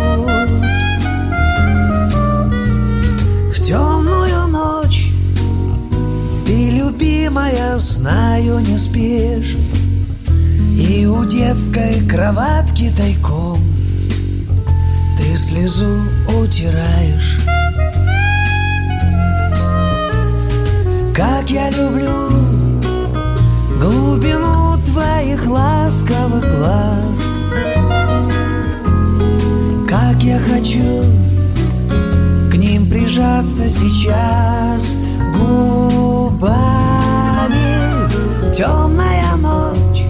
В 3.52 3.60
темную 3.60 4.46
ночь 4.48 5.10
Ты, 6.46 6.70
любимая, 6.70 7.78
знаю, 7.78 8.60
не 8.60 8.78
спишь. 8.78 9.56
И 10.76 11.06
у 11.06 11.24
детской 11.24 12.06
кроватки 12.08 12.92
тайком 12.96 13.58
Ты 15.18 15.36
слезу 15.36 15.96
утираешь 16.28 17.38
Как 21.14 21.50
я 21.50 21.68
люблю 21.68 22.30
глубину 23.78 24.78
твоих 24.86 25.46
ласковых 25.46 26.42
глаз. 26.56 27.36
Как 29.86 30.22
я 30.22 30.38
хочу 30.38 31.04
к 32.50 32.54
ним 32.54 32.88
прижаться 32.88 33.68
сейчас 33.68 34.94
губами. 35.36 36.56
Темная 38.50 39.36
ночь 39.36 40.04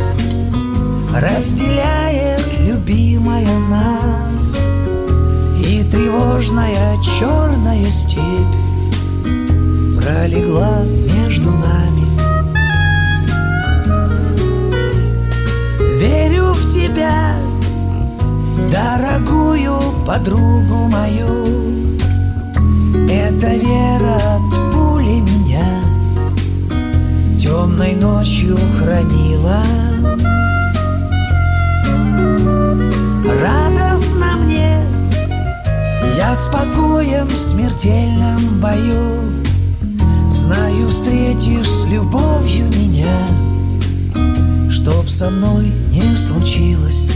разделяет 1.21 2.61
любимая 2.61 3.59
нас. 3.69 4.57
И 5.59 5.83
тревожная 5.83 6.97
черная 7.03 7.91
степь 7.91 8.62
пролегла 10.03 10.83
между 11.17 11.51
нами. 11.51 12.07
Верю 15.99 16.53
в 16.53 16.67
тебя, 16.69 17.37
дорогую 18.71 19.79
подругу 20.07 20.89
мою. 20.89 21.47
Эта 23.09 23.55
вера 23.55 24.17
от 24.37 24.73
пули 24.73 25.21
меня 25.21 25.67
Темной 27.39 27.95
ночью 27.95 28.57
хранила. 28.79 29.63
Радостно 33.41 34.37
мне, 34.37 34.81
я 36.17 36.35
спокоен 36.35 37.27
в 37.27 37.37
смертельном 37.37 38.61
бою 38.61 39.32
Знаю, 40.53 40.89
встретишь 40.89 41.71
с 41.71 41.87
любовью 41.87 42.67
меня 42.67 43.17
Чтоб 44.71 45.09
со 45.09 45.31
мной 45.31 45.73
не 45.91 46.15
случилось. 46.15 47.13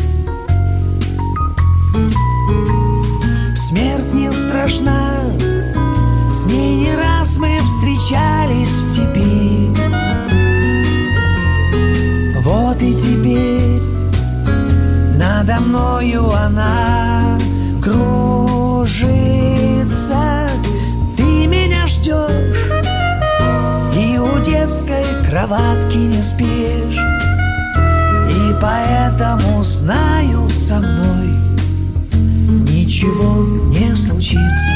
Смерть 3.54 4.14
не 4.14 4.32
страшна 4.32 5.20
С 6.30 6.46
ней 6.46 6.76
не 6.76 6.96
раз 6.96 7.36
мы 7.36 7.58
встречались 7.58 8.70
в 8.70 8.94
степи. 8.94 9.70
Вот 12.42 12.82
и 12.82 12.94
теперь 12.94 13.82
Надо 15.18 15.60
мною 15.60 16.30
она 16.30 17.38
кружится 17.82 19.26
кроватке 25.36 25.98
не 25.98 26.22
спишь. 26.22 26.98
И 28.30 28.54
поэтому 28.58 29.62
знаю 29.62 30.48
со 30.48 30.76
мной 30.78 31.28
Ничего 32.72 33.44
не 33.70 33.94
случится 33.94 34.72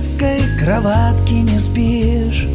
детской 0.00 0.40
кроватке 0.58 1.42
не 1.42 1.58
спишь. 1.58 2.48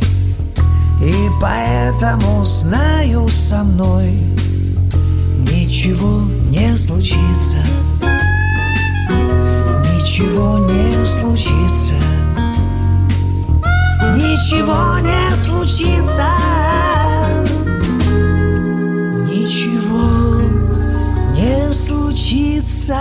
И 0.99 1.13
поэтому 1.39 2.43
знаю 2.43 3.27
со 3.29 3.63
мной 3.63 4.13
Ничего 5.51 6.23
не 6.49 6.75
случится. 6.75 7.57
Ничего 9.93 10.57
не 10.57 11.05
случится. 11.05 11.93
Ничего 14.15 14.97
не 14.99 15.35
случится. 15.35 16.25
Ничего 19.29 20.41
не 21.35 21.73
случится 21.73 22.95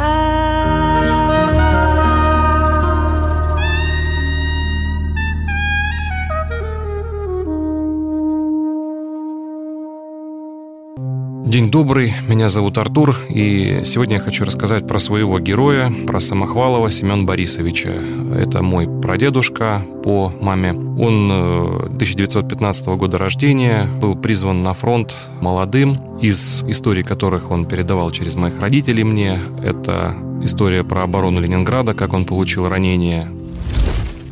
День 11.54 11.70
добрый, 11.70 12.12
меня 12.26 12.48
зовут 12.48 12.78
Артур, 12.78 13.16
и 13.28 13.82
сегодня 13.84 14.16
я 14.16 14.20
хочу 14.20 14.44
рассказать 14.44 14.88
про 14.88 14.98
своего 14.98 15.38
героя, 15.38 15.88
про 16.04 16.18
Самохвалова 16.18 16.90
Семен 16.90 17.26
Борисовича. 17.26 17.94
Это 18.36 18.60
мой 18.60 18.88
прадедушка 18.88 19.86
по 20.02 20.32
маме. 20.40 20.72
Он 20.72 21.30
1915 21.30 22.86
э, 22.88 22.94
года 22.96 23.18
рождения, 23.18 23.88
был 24.00 24.16
призван 24.16 24.64
на 24.64 24.74
фронт 24.74 25.14
молодым. 25.40 25.92
Из 26.20 26.64
историй 26.64 27.04
которых 27.04 27.52
он 27.52 27.66
передавал 27.66 28.10
через 28.10 28.34
моих 28.34 28.58
родителей 28.58 29.04
мне, 29.04 29.38
это 29.62 30.16
история 30.42 30.82
про 30.82 31.04
оборону 31.04 31.38
Ленинграда, 31.38 31.94
как 31.94 32.14
он 32.14 32.24
получил 32.24 32.68
ранение, 32.68 33.28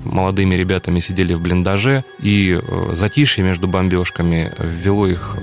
молодыми 0.04 0.56
ребятами 0.56 0.98
сидели 0.98 1.34
в 1.34 1.40
блиндаже, 1.40 2.04
и 2.20 2.60
э, 2.60 2.94
затишье 2.94 3.44
между 3.44 3.68
бомбежками 3.68 4.52
ввело 4.58 5.06
их 5.06 5.36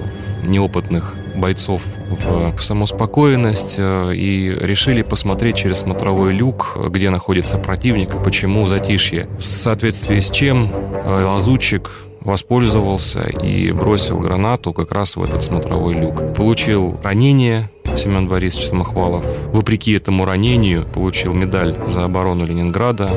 неопытных 0.44 1.16
бойцов 1.36 1.82
в, 2.10 2.62
самоуспокоенность 2.62 3.76
э, 3.78 4.14
и 4.16 4.50
решили 4.50 5.02
посмотреть 5.02 5.58
через 5.58 5.80
смотровой 5.80 6.34
люк, 6.34 6.78
где 6.90 7.10
находится 7.10 7.58
противник 7.58 8.16
и 8.16 8.24
почему 8.24 8.68
затишье. 8.68 9.28
В 9.40 9.44
соответствии 9.44 10.20
с 10.20 10.30
чем 10.32 10.70
э, 10.72 11.24
лазутчик 11.24 11.92
воспользовался 12.22 13.22
и 13.22 13.72
бросил 13.72 14.20
гранату 14.20 14.74
как 14.74 14.92
раз 14.92 15.16
в 15.16 15.24
этот 15.24 15.44
смотровой 15.44 15.94
люк. 15.94 16.36
Получил 16.36 16.98
ранение, 17.04 17.70
Семен 17.98 18.28
Борисович 18.28 18.68
Самохвалов. 18.68 19.26
Вопреки 19.52 19.94
этому 19.94 20.26
ранению 20.26 20.86
получил 20.86 21.34
медаль 21.34 21.76
за 21.88 22.04
оборону 22.04 22.46
Ленинграда. 22.46 23.10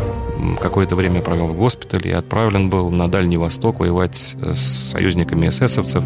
Какое-то 0.60 0.96
время 0.96 1.20
провел 1.22 1.46
в 1.48 1.56
госпитале 1.56 2.10
и 2.10 2.14
отправлен 2.14 2.68
был 2.68 2.90
на 2.90 3.08
Дальний 3.08 3.36
Восток 3.36 3.80
воевать 3.80 4.36
с 4.40 4.90
союзниками 4.90 5.48
эсэсовцев. 5.48 6.04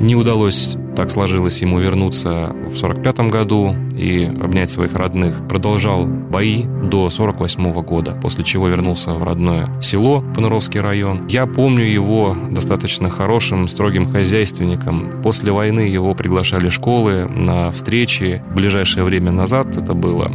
Не 0.00 0.14
удалось, 0.14 0.76
так 0.96 1.10
сложилось 1.10 1.60
ему 1.60 1.78
вернуться 1.78 2.56
в 2.72 2.76
45 2.76 3.20
году 3.30 3.76
и 3.94 4.24
обнять 4.24 4.70
своих 4.70 4.94
родных. 4.94 5.46
Продолжал 5.48 6.06
бои 6.06 6.64
до 6.64 7.10
48 7.10 7.72
года, 7.82 8.18
после 8.20 8.44
чего 8.44 8.68
вернулся 8.68 9.12
в 9.12 9.22
родное 9.22 9.68
село, 9.80 10.24
Пануровский 10.34 10.80
район. 10.80 11.26
Я 11.28 11.46
помню 11.46 11.84
его 11.84 12.36
достаточно 12.50 13.10
хорошим, 13.10 13.68
строгим 13.68 14.10
хозяйственником. 14.10 15.10
После 15.22 15.52
войны 15.52 15.80
его 15.80 16.14
приглашали 16.14 16.68
школы 16.70 17.26
на 17.26 17.70
встречи. 17.70 18.42
В 18.50 18.54
ближайшее 18.54 19.04
время 19.04 19.32
назад 19.32 19.76
это 19.76 19.94
было. 19.94 20.30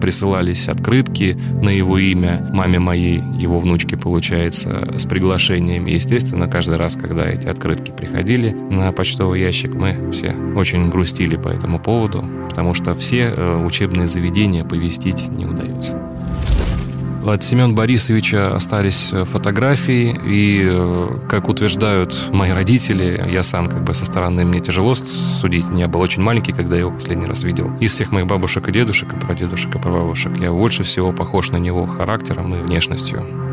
Присылались 0.00 0.68
открытки 0.68 1.38
на 1.62 1.70
его 1.70 1.98
имя 1.98 2.46
маме 2.52 2.78
моей, 2.78 3.22
его 3.38 3.60
внучке, 3.60 3.96
получается, 3.96 4.88
с 4.96 5.06
приглашением. 5.06 5.86
И, 5.86 5.94
естественно, 5.94 6.48
каждый 6.48 6.76
раз, 6.76 6.96
когда 6.96 7.28
эти 7.28 7.46
открытки 7.46 7.92
приходили 7.92 8.50
на 8.50 8.90
почтовый 8.92 9.40
ящик, 9.40 9.74
мы 9.74 9.91
все 10.12 10.34
очень 10.56 10.90
грустили 10.90 11.36
по 11.36 11.48
этому 11.48 11.78
поводу, 11.78 12.24
потому 12.48 12.74
что 12.74 12.94
все 12.94 13.32
э, 13.34 13.64
учебные 13.64 14.08
заведения 14.08 14.64
повестить 14.64 15.28
не 15.28 15.46
удается. 15.46 15.98
От 17.24 17.44
Семена 17.44 17.72
Борисовича 17.72 18.54
остались 18.54 19.12
э, 19.12 19.24
фотографии, 19.24 20.18
и, 20.26 20.60
э, 20.64 21.16
как 21.28 21.48
утверждают 21.48 22.30
мои 22.32 22.50
родители, 22.50 23.28
я 23.30 23.44
сам 23.44 23.66
как 23.66 23.84
бы 23.84 23.94
со 23.94 24.04
стороны 24.04 24.44
мне 24.44 24.60
тяжело 24.60 24.96
судить. 24.96 25.66
Я 25.76 25.86
был 25.86 26.00
очень 26.00 26.20
маленький, 26.20 26.52
когда 26.52 26.74
я 26.74 26.80
его 26.80 26.90
последний 26.90 27.26
раз 27.26 27.44
видел. 27.44 27.70
Из 27.78 27.92
всех 27.92 28.10
моих 28.10 28.26
бабушек 28.26 28.68
и 28.68 28.72
дедушек, 28.72 29.12
и 29.12 29.24
прадедушек, 29.24 29.76
и 29.76 29.78
прабабушек, 29.78 30.36
я 30.38 30.50
больше 30.50 30.82
всего 30.82 31.12
похож 31.12 31.50
на 31.50 31.58
него 31.58 31.86
характером 31.86 32.56
и 32.56 32.60
внешностью. 32.60 33.51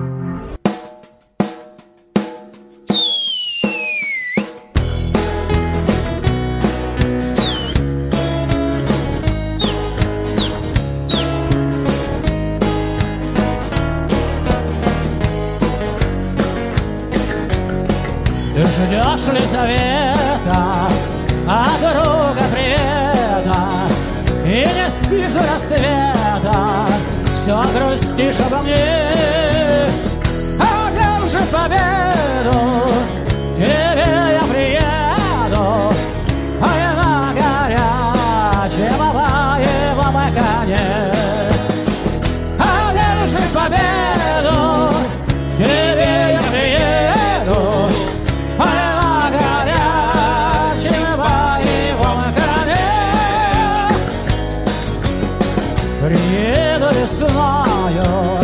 Scenario 57.08 58.40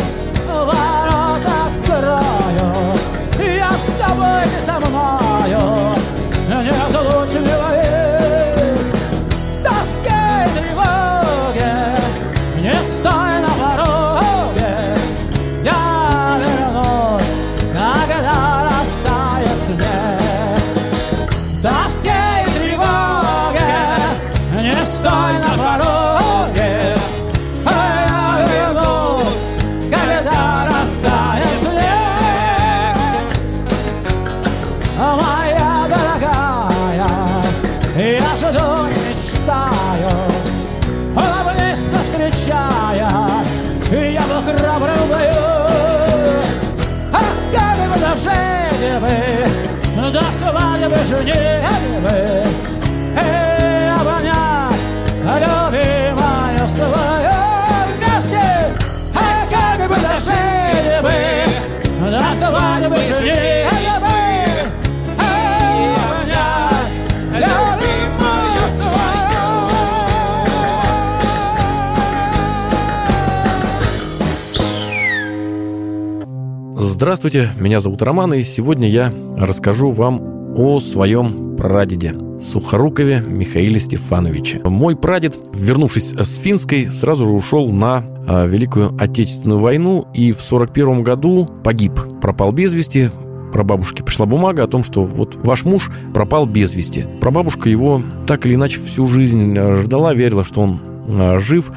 Здравствуйте, 76.77 77.49
меня 77.59 77.81
зовут 77.81 78.01
Роман, 78.01 78.33
и 78.33 78.41
сегодня 78.41 78.89
я 78.89 79.13
расскажу 79.37 79.91
вам 79.91 80.34
о 80.55 80.79
своем 80.79 81.55
прадеде 81.57 82.13
Сухорукове 82.41 83.23
Михаиле 83.27 83.79
Стефановиче. 83.79 84.61
Мой 84.63 84.95
прадед, 84.95 85.37
вернувшись 85.53 86.13
с 86.13 86.35
Финской, 86.37 86.85
сразу 86.85 87.25
же 87.25 87.31
ушел 87.31 87.69
на 87.69 88.03
а, 88.27 88.45
Великую 88.45 88.95
Отечественную 88.99 89.59
войну 89.59 90.05
и 90.13 90.31
в 90.31 90.41
41 90.41 91.03
году 91.03 91.49
погиб, 91.63 91.93
пропал 92.21 92.51
без 92.51 92.73
вести. 92.73 93.09
Про 93.51 93.63
бабушки 93.63 94.01
пришла 94.01 94.25
бумага 94.25 94.63
о 94.63 94.67
том, 94.67 94.83
что 94.83 95.03
вот 95.03 95.35
ваш 95.43 95.65
муж 95.65 95.89
пропал 96.13 96.45
без 96.45 96.73
вести. 96.73 97.05
Прабабушка 97.21 97.69
его 97.69 98.01
так 98.27 98.45
или 98.45 98.55
иначе 98.55 98.79
всю 98.79 99.07
жизнь 99.07 99.57
а, 99.57 99.75
ждала, 99.77 100.13
верила, 100.13 100.43
что 100.43 100.61
он 100.61 100.79
а, 101.07 101.37
жив. 101.37 101.71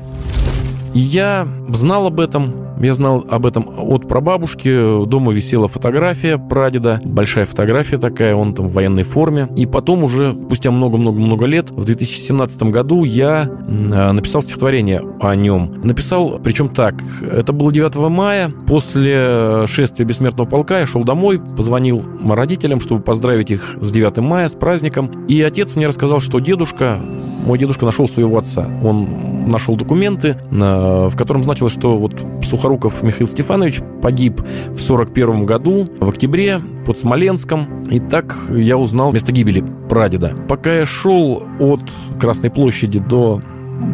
И 0.95 1.01
я 1.01 1.49
знал 1.69 2.07
об 2.07 2.21
этом, 2.21 2.53
я 2.81 2.95
знал 2.95 3.25
об 3.29 3.47
этом 3.47 3.69
от 3.77 4.07
прабабушки. 4.07 5.07
Дома 5.07 5.33
висела 5.33 5.69
фотография 5.69 6.39
прадеда, 6.39 7.01
большая 7.05 7.47
фотография 7.47 7.99
такая, 7.99 8.35
он 8.35 8.55
там 8.55 8.69
в 8.69 8.73
военной 8.73 9.03
форме. 9.03 9.49
И 9.57 9.67
потом 9.67 10.05
уже, 10.05 10.33
спустя 10.33 10.71
много-много-много 10.71 11.47
лет, 11.47 11.71
в 11.71 11.85
2017 11.85 12.63
году 12.65 13.05
я 13.05 13.49
э, 13.49 14.13
написал 14.13 14.43
стихотворение 14.43 15.03
о 15.21 15.35
нем. 15.35 15.81
Написал, 15.83 16.39
причем 16.43 16.69
так, 16.69 16.95
это 17.23 17.53
было 17.53 17.73
9 17.73 17.97
мая, 18.11 18.51
после 18.67 19.67
шествия 19.67 20.05
Бессмертного 20.05 20.47
полка 20.47 20.81
я 20.81 20.87
шел 20.87 21.03
домой, 21.03 21.41
позвонил 21.57 22.03
родителям, 22.25 22.81
чтобы 22.81 23.03
поздравить 23.03 23.51
их 23.51 23.77
с 23.81 23.91
9 23.91 24.19
мая, 24.19 24.49
с 24.49 24.55
праздником. 24.55 25.27
И 25.27 25.43
отец 25.43 25.75
мне 25.75 25.89
рассказал, 25.89 26.21
что 26.21 26.39
дедушка, 26.39 26.99
мой 27.45 27.59
дедушка 27.59 27.85
нашел 27.85 28.09
своего 28.09 28.39
отца. 28.39 28.69
Он 28.83 29.49
нашел 29.49 29.77
документы, 29.77 30.37
в 30.51 31.17
котором 31.17 31.43
значилось, 31.59 31.73
что 31.73 31.99
вот 31.99 32.13
Сухоруков 32.45 33.03
Михаил 33.03 33.29
Стефанович 33.29 33.81
погиб 34.01 34.41
в 34.69 34.79
41 34.79 35.45
году, 35.45 35.89
в 35.99 36.09
октябре, 36.09 36.61
под 36.87 36.99
Смоленском. 36.99 37.85
И 37.91 37.99
так 37.99 38.37
я 38.51 38.77
узнал 38.79 39.13
место 39.13 39.33
гибели 39.33 39.65
прадеда. 39.89 40.35
Пока 40.49 40.73
я 40.73 40.87
шел 40.87 41.43
от 41.59 41.81
Красной 42.21 42.51
площади 42.51 43.01
до 43.01 43.43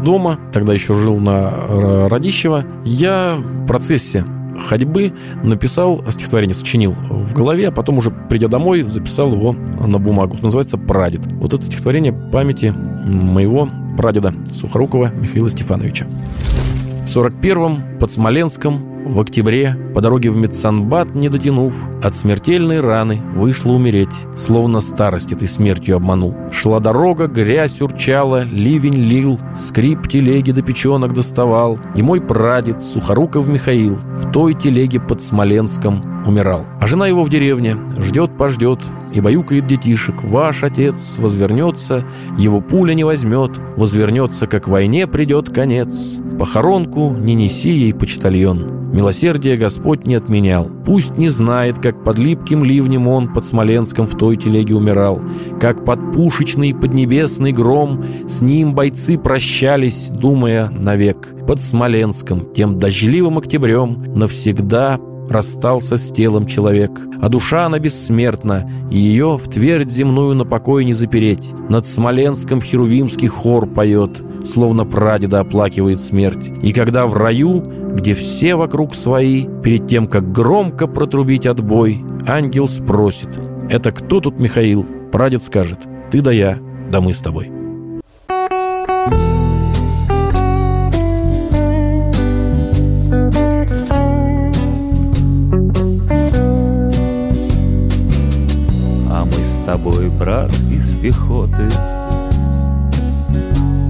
дома, 0.04 0.38
тогда 0.52 0.74
еще 0.74 0.94
жил 0.94 1.18
на 1.18 2.08
Радищево, 2.08 2.64
я 2.84 3.36
в 3.38 3.66
процессе 3.66 4.24
ходьбы 4.68 5.12
написал 5.42 6.04
стихотворение, 6.10 6.54
сочинил 6.54 6.92
в 6.92 7.32
голове, 7.34 7.68
а 7.68 7.72
потом 7.72 7.98
уже 7.98 8.10
придя 8.10 8.48
домой, 8.48 8.82
записал 8.86 9.32
его 9.32 9.52
на 9.52 9.98
бумагу. 9.98 10.36
Называется 10.42 10.76
«Прадед». 10.76 11.26
Вот 11.32 11.54
это 11.54 11.64
стихотворение 11.64 12.12
памяти 12.12 12.74
моего 13.06 13.68
прадеда 13.96 14.34
Сухорукова 14.52 15.10
Михаила 15.14 15.48
Стефановича. 15.48 16.06
В 17.14 17.16
41-м 17.16 18.00
под 18.00 18.10
Смоленском 18.10 19.04
в 19.06 19.20
октябре 19.20 19.76
по 19.94 20.00
дороге 20.00 20.30
в 20.30 20.36
Медсанбат, 20.36 21.14
не 21.14 21.28
дотянув, 21.28 21.72
от 22.02 22.16
смертельной 22.16 22.80
раны 22.80 23.20
вышло 23.34 23.74
умереть, 23.74 24.08
словно 24.36 24.80
старости 24.80 25.34
ты 25.34 25.46
смертью 25.46 25.94
обманул. 25.94 26.34
Шла 26.50 26.80
дорога, 26.80 27.28
грязь 27.28 27.80
урчала, 27.80 28.42
ливень 28.42 28.96
лил, 28.96 29.38
скрип 29.54 30.08
телеги 30.08 30.50
до 30.50 30.62
печенок 30.62 31.12
доставал, 31.12 31.78
и 31.94 32.02
мой 32.02 32.20
прадед 32.20 32.82
Сухоруков 32.82 33.46
Михаил 33.46 33.94
в 33.94 34.32
той 34.32 34.54
телеге 34.54 34.98
под 34.98 35.22
Смоленском 35.22 36.13
умирал. 36.26 36.64
А 36.80 36.86
жена 36.86 37.06
его 37.06 37.22
в 37.22 37.30
деревне 37.30 37.76
ждет-пождет 37.98 38.80
и 39.12 39.20
баюкает 39.20 39.66
детишек. 39.66 40.22
Ваш 40.24 40.64
отец 40.64 41.16
возвернется, 41.18 42.04
его 42.38 42.60
пуля 42.60 42.94
не 42.94 43.04
возьмет, 43.04 43.52
возвернется, 43.76 44.46
как 44.46 44.68
войне 44.68 45.06
придет 45.06 45.50
конец. 45.50 46.18
Похоронку 46.38 47.10
не 47.10 47.34
неси 47.34 47.70
ей 47.70 47.94
почтальон. 47.94 48.74
Милосердие 48.94 49.56
Господь 49.56 50.06
не 50.06 50.14
отменял. 50.14 50.70
Пусть 50.86 51.16
не 51.18 51.28
знает, 51.28 51.80
как 51.80 52.04
под 52.04 52.16
липким 52.16 52.62
ливнем 52.62 53.08
он 53.08 53.32
под 53.32 53.44
Смоленском 53.44 54.06
в 54.06 54.16
той 54.16 54.36
телеге 54.36 54.76
умирал, 54.76 55.20
как 55.60 55.84
под 55.84 56.12
пушечный 56.12 56.72
поднебесный 56.72 57.50
гром 57.50 58.04
с 58.28 58.40
ним 58.40 58.72
бойцы 58.72 59.18
прощались, 59.18 60.10
думая 60.10 60.70
навек. 60.70 61.34
Под 61.44 61.60
Смоленском, 61.60 62.52
тем 62.54 62.78
дождливым 62.78 63.38
октябрем, 63.38 64.00
навсегда 64.14 65.00
расстался 65.28 65.96
с 65.96 66.10
телом 66.10 66.46
человек. 66.46 66.90
А 67.20 67.28
душа 67.28 67.66
она 67.66 67.78
бессмертна, 67.78 68.70
и 68.90 68.98
ее 68.98 69.38
в 69.38 69.48
твердь 69.48 69.90
земную 69.90 70.34
на 70.34 70.44
покой 70.44 70.84
не 70.84 70.94
запереть. 70.94 71.50
Над 71.68 71.86
Смоленском 71.86 72.60
херувимский 72.60 73.28
хор 73.28 73.66
поет, 73.66 74.22
словно 74.46 74.84
прадеда 74.84 75.40
оплакивает 75.40 76.00
смерть. 76.00 76.50
И 76.62 76.72
когда 76.72 77.06
в 77.06 77.16
раю, 77.16 77.62
где 77.94 78.14
все 78.14 78.56
вокруг 78.56 78.94
свои, 78.94 79.46
перед 79.62 79.86
тем, 79.86 80.06
как 80.06 80.32
громко 80.32 80.86
протрубить 80.86 81.46
отбой, 81.46 82.04
ангел 82.26 82.68
спросит, 82.68 83.30
«Это 83.68 83.90
кто 83.90 84.20
тут 84.20 84.38
Михаил?» 84.38 84.86
Прадед 85.12 85.42
скажет, 85.42 85.78
«Ты 86.10 86.20
да 86.20 86.32
я, 86.32 86.58
да 86.90 87.00
мы 87.00 87.14
с 87.14 87.20
тобой». 87.20 87.50
А 99.24 99.26
мы 99.26 99.42
с 99.42 99.58
тобой, 99.64 100.10
брат, 100.10 100.50
из 100.70 100.90
пехоты. 100.90 101.66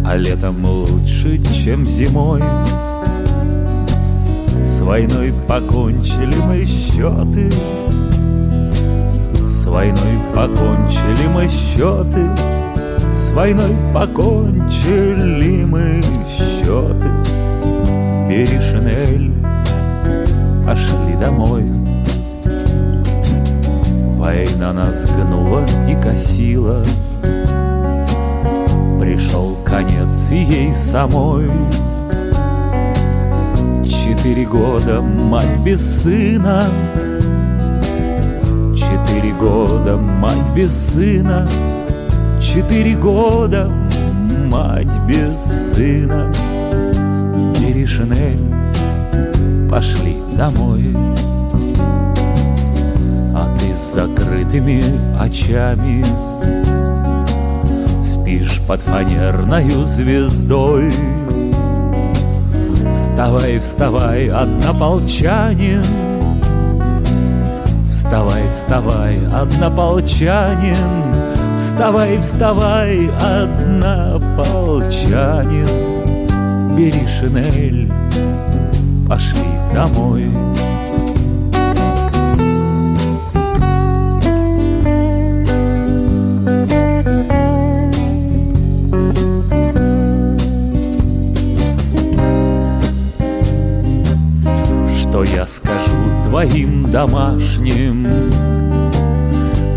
А 0.06 0.16
летом 0.16 0.64
лучше, 0.64 1.42
чем 1.42 1.84
зимой. 1.86 2.40
С 4.62 4.80
войной 4.80 5.34
покончили 5.48 6.36
мы 6.46 6.64
счеты. 6.64 7.50
С 9.44 9.66
войной 9.66 10.18
покончили 10.36 11.26
мы 11.34 11.48
счеты. 11.48 12.30
С 13.10 13.32
войной 13.32 13.74
покончили 13.92 15.64
мы 15.64 16.00
счеты. 16.28 17.10
Бери 18.28 18.60
шинель, 18.60 19.32
пошли 20.64 21.16
домой 21.18 21.83
Война 24.24 24.72
нас 24.72 25.04
гнула 25.04 25.62
и 25.86 25.94
косила 26.02 26.82
Пришел 28.98 29.54
конец 29.66 30.30
ей 30.30 30.74
самой. 30.74 31.50
Четыре 33.84 34.46
года 34.46 35.02
мать 35.02 35.58
без 35.62 36.02
сына. 36.02 36.64
Четыре 38.74 39.34
года 39.34 39.98
мать 39.98 40.54
без 40.56 40.72
сына. 40.72 41.46
Четыре 42.40 42.96
года 42.96 43.70
мать 44.50 45.00
без 45.06 45.74
сына. 45.74 46.32
Бери 47.60 47.84
шинель, 47.84 49.68
пошли 49.68 50.16
домой 50.38 50.96
ты 53.64 53.74
с 53.74 53.94
закрытыми 53.94 54.82
очами. 55.20 56.04
Спишь 58.02 58.60
под 58.66 58.82
фанерною 58.82 59.84
звездой. 59.84 60.92
Вставай, 62.92 63.58
вставай, 63.58 64.28
однополчанин 64.28 65.84
Вставай, 67.88 68.42
вставай, 68.52 69.26
однополчанин 69.26 70.76
Вставай, 71.58 72.18
вставай, 72.18 73.08
однополчанин 73.08 75.66
Бери 76.76 77.06
шинель, 77.06 77.90
пошли 79.08 79.48
домой 79.72 80.28
Что 95.14 95.22
я 95.22 95.46
скажу 95.46 95.94
твоим 96.24 96.90
домашним. 96.90 98.08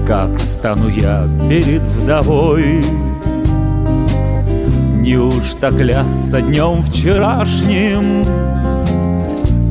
Как 0.03 0.39
стану 0.39 0.89
я 0.89 1.29
перед 1.47 1.83
вдовой? 1.83 2.83
Неужто 4.95 5.69
клясться 5.69 6.41
днем 6.41 6.81
вчерашним? 6.81 8.23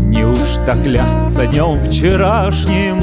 Неужто 0.08 0.76
клясться 0.84 1.48
днем 1.48 1.80
вчерашним? 1.80 2.98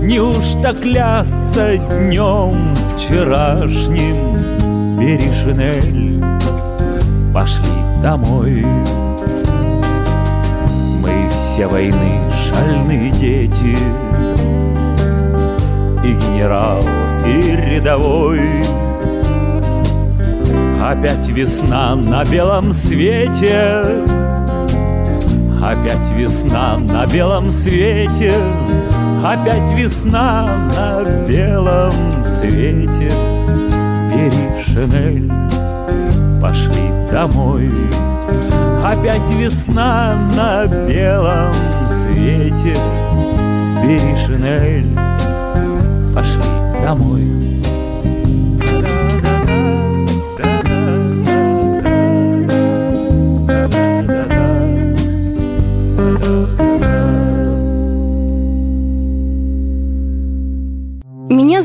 Неужто 0.00 0.72
клясться 0.72 1.78
днем 1.78 2.54
вчерашним? 2.94 4.38
Бери 5.00 5.32
шинель, 5.32 6.22
пошли 7.32 7.74
домой 8.04 8.64
все 11.54 11.68
войны 11.68 12.18
шальные 12.48 13.12
дети. 13.12 13.78
И 16.04 16.12
генерал, 16.14 16.82
и 17.24 17.56
рядовой. 17.70 18.40
Опять 20.82 21.28
весна 21.28 21.94
на 21.94 22.24
белом 22.24 22.72
свете. 22.72 23.84
Опять 25.62 26.10
весна 26.16 26.76
на 26.76 27.06
белом 27.06 27.52
свете. 27.52 28.34
Опять 29.24 29.78
весна 29.78 30.48
на 30.76 31.04
белом 31.28 31.92
свете. 32.24 33.12
Бери 34.10 34.60
шинель, 34.60 35.30
пошли 36.40 36.90
домой 37.12 37.70
Опять 38.84 39.26
весна 39.30 40.14
на 40.36 40.66
белом 40.66 41.54
свете. 41.88 42.76
Бери 43.82 44.14
шинель, 44.14 44.94
пошли 46.14 46.42
домой 46.82 47.43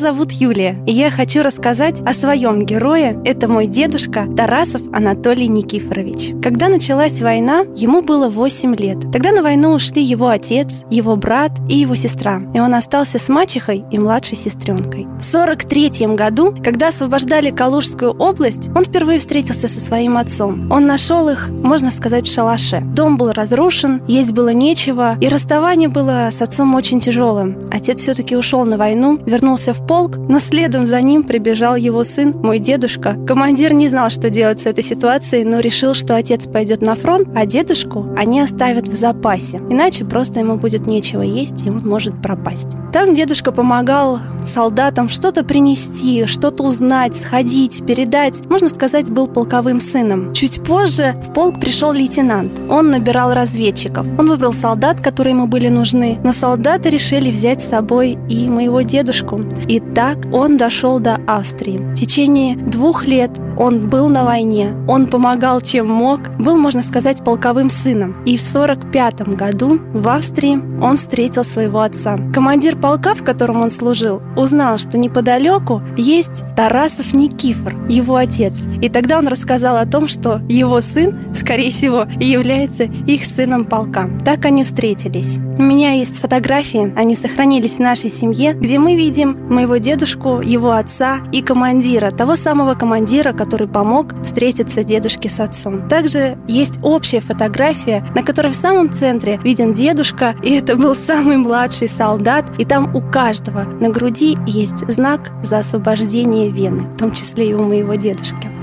зовут 0.10 0.32
Юлия, 0.32 0.76
и 0.88 0.92
я 0.92 1.12
хочу 1.12 1.44
рассказать 1.44 2.02
о 2.02 2.14
своем 2.14 2.66
герое. 2.66 3.22
Это 3.26 3.48
мой 3.48 3.68
дедушка 3.68 4.26
Тарасов 4.36 4.82
Анатолий 4.92 5.48
Никифорович. 5.48 6.32
Когда 6.42 6.68
началась 6.68 7.22
война, 7.22 7.64
ему 7.76 8.02
было 8.02 8.28
8 8.28 8.76
лет. 8.76 8.98
Тогда 9.14 9.32
на 9.32 9.44
войну 9.44 9.70
ушли 9.70 10.02
его 10.02 10.30
отец, 10.30 10.84
его 10.90 11.16
брат 11.16 11.52
и 11.70 11.76
его 11.76 11.94
сестра. 11.94 12.42
И 12.56 12.60
он 12.60 12.74
остался 12.74 13.20
с 13.20 13.30
мачехой 13.30 13.86
и 13.92 14.00
младшей 14.00 14.36
сестренкой. 14.36 15.06
В 15.20 15.24
43 15.24 16.16
году, 16.16 16.56
когда 16.64 16.88
освобождали 16.88 17.52
Калужскую 17.52 18.14
область, 18.14 18.70
он 18.76 18.86
впервые 18.86 19.20
встретился 19.20 19.68
со 19.68 19.80
своим 19.80 20.18
отцом. 20.18 20.72
Он 20.72 20.88
нашел 20.88 21.30
их, 21.30 21.50
можно 21.50 21.92
сказать, 21.92 22.26
в 22.26 22.34
шалаше. 22.34 22.82
Дом 22.96 23.18
был 23.18 23.32
разрушен, 23.32 24.02
есть 24.08 24.32
было 24.32 24.50
нечего, 24.50 25.20
и 25.22 25.28
расставание 25.28 25.88
было 25.88 26.30
с 26.32 26.42
отцом 26.42 26.74
очень 26.74 27.00
тяжелым. 27.00 27.60
Отец 27.72 28.00
все-таки 28.00 28.36
ушел 28.36 28.66
на 28.66 28.78
войну, 28.78 29.20
вернулся 29.24 29.72
в 29.76 29.86
полк, 30.00 30.18
но 30.30 30.40
следом 30.40 30.88
за 30.88 31.02
ним 31.02 31.24
прибежал 31.24 31.76
его 31.76 32.04
сын, 32.04 32.34
мой 32.42 32.60
дедушка. 32.60 33.18
Командир 33.28 33.74
не 33.74 33.90
знал, 33.90 34.10
что 34.10 34.30
делать 34.30 34.62
с 34.62 34.66
этой 34.66 34.84
ситуацией, 34.84 35.44
но 35.44 35.60
решил, 35.60 35.94
что 35.94 36.16
отец 36.16 36.48
пойдет 36.48 36.82
на 36.82 36.96
фронт, 36.96 37.28
а 37.36 37.46
дедушку 37.46 38.08
они 38.16 38.40
оставят 38.40 38.88
в 38.88 38.94
запасе. 38.94 39.58
Иначе 39.70 40.06
просто 40.06 40.40
ему 40.40 40.56
будет 40.56 40.88
нечего 40.88 41.22
есть, 41.22 41.66
и 41.66 41.70
он 41.70 41.80
может 41.80 42.22
пропасть. 42.22 42.70
Там 42.94 43.14
дедушка 43.14 43.52
помогал 43.52 44.20
солдатам 44.48 45.10
что-то 45.10 45.44
принести, 45.44 46.26
что-то 46.26 46.64
узнать, 46.64 47.16
сходить, 47.16 47.86
передать. 47.86 48.44
Можно 48.50 48.70
сказать, 48.70 49.12
был 49.12 49.28
полковым 49.28 49.80
сыном. 49.80 50.34
Чуть 50.34 50.64
позже 50.64 51.16
в 51.28 51.34
полк 51.34 51.60
пришел 51.60 51.92
лейтенант. 51.92 52.52
Он 52.70 52.90
набирал 52.90 53.34
разведчиков. 53.34 54.08
Он 54.18 54.28
выбрал 54.28 54.54
солдат, 54.54 55.00
которые 55.02 55.34
ему 55.34 55.48
были 55.48 55.68
нужны. 55.68 56.18
Но 56.24 56.32
солдаты 56.32 56.90
решили 56.90 57.30
взять 57.30 57.62
с 57.62 57.70
собой 57.70 58.18
и 58.28 58.48
моего 58.48 58.82
дедушку. 58.82 59.42
И 59.68 59.80
так 59.94 60.18
он 60.32 60.58
дошел 60.58 61.00
до 61.00 61.16
Австрии. 61.28 61.78
В 61.78 61.96
течение 61.96 62.56
двух 62.56 63.06
лет 63.06 63.32
он 63.60 63.90
был 63.90 64.08
на 64.08 64.24
войне, 64.24 64.74
он 64.88 65.06
помогал 65.06 65.60
чем 65.62 65.88
мог, 65.88 66.22
был, 66.40 66.58
можно 66.58 66.82
сказать, 66.82 67.24
полковым 67.24 67.70
сыном. 67.70 68.16
И 68.26 68.38
в 68.38 68.42
45 68.42 69.36
году 69.36 69.80
в 69.94 70.08
Австрии 70.08 70.58
он 70.82 70.96
встретил 70.96 71.44
своего 71.44 71.82
отца. 71.82 72.18
Командир 72.34 72.78
полка, 72.78 73.14
в 73.14 73.24
котором 73.24 73.62
он 73.62 73.70
служил, 73.70 74.22
узнал, 74.38 74.78
что 74.78 74.98
неподалеку 74.98 75.84
есть 75.98 76.44
Тарасов 76.56 77.14
Никифор, 77.14 77.76
его 77.90 78.16
отец. 78.16 78.66
И 78.82 78.88
тогда 78.88 79.18
он 79.18 79.28
рассказал 79.28 79.76
о 79.76 79.86
том, 79.86 80.08
что 80.08 80.42
его 80.48 80.82
сын, 80.82 81.20
скорее 81.36 81.70
всего, 81.70 82.06
является 82.20 82.84
их 82.84 83.26
сыном 83.26 83.66
полка. 83.66 84.10
Так 84.24 84.46
они 84.46 84.64
встретились. 84.64 85.38
У 85.60 85.64
меня 85.64 85.92
есть 85.92 86.18
фотографии, 86.18 86.94
они 86.96 87.18
сохранились 87.18 87.76
в 87.76 87.80
нашей 87.80 88.10
семье, 88.10 88.54
где 88.54 88.80
мы 88.80 88.96
видим 88.96 89.36
моего 89.50 89.76
дедушку, 89.76 90.40
его 90.40 90.72
отца 90.72 91.18
и 91.34 91.42
командира, 91.42 92.12
того 92.12 92.38
самого 92.38 92.76
командира, 92.76 93.34
который 93.34 93.49
помог 93.58 94.14
встретиться 94.24 94.84
дедушке 94.84 95.30
с 95.30 95.40
отцом. 95.40 95.88
Также 95.88 96.38
есть 96.48 96.80
общая 96.84 97.20
фотография, 97.20 98.06
на 98.16 98.22
которой 98.22 98.52
в 98.52 98.56
самом 98.56 98.94
центре 98.94 99.40
виден 99.44 99.74
дедушка, 99.74 100.36
и 100.44 100.52
это 100.52 100.76
был 100.76 100.96
самый 100.96 101.38
младший 101.38 101.88
солдат, 101.88 102.46
и 102.58 102.66
там 102.66 102.96
у 102.96 103.02
каждого 103.02 103.64
на 103.64 103.90
груди 103.90 104.38
есть 104.46 104.88
знак 104.90 105.32
за 105.42 105.60
освобождение 105.60 106.50
Вены, 106.50 106.82
в 106.82 106.98
том 106.98 107.14
числе 107.14 107.50
и 107.50 107.54
у 107.54 107.64
моего 107.64 107.96
дедушки. 107.96 108.59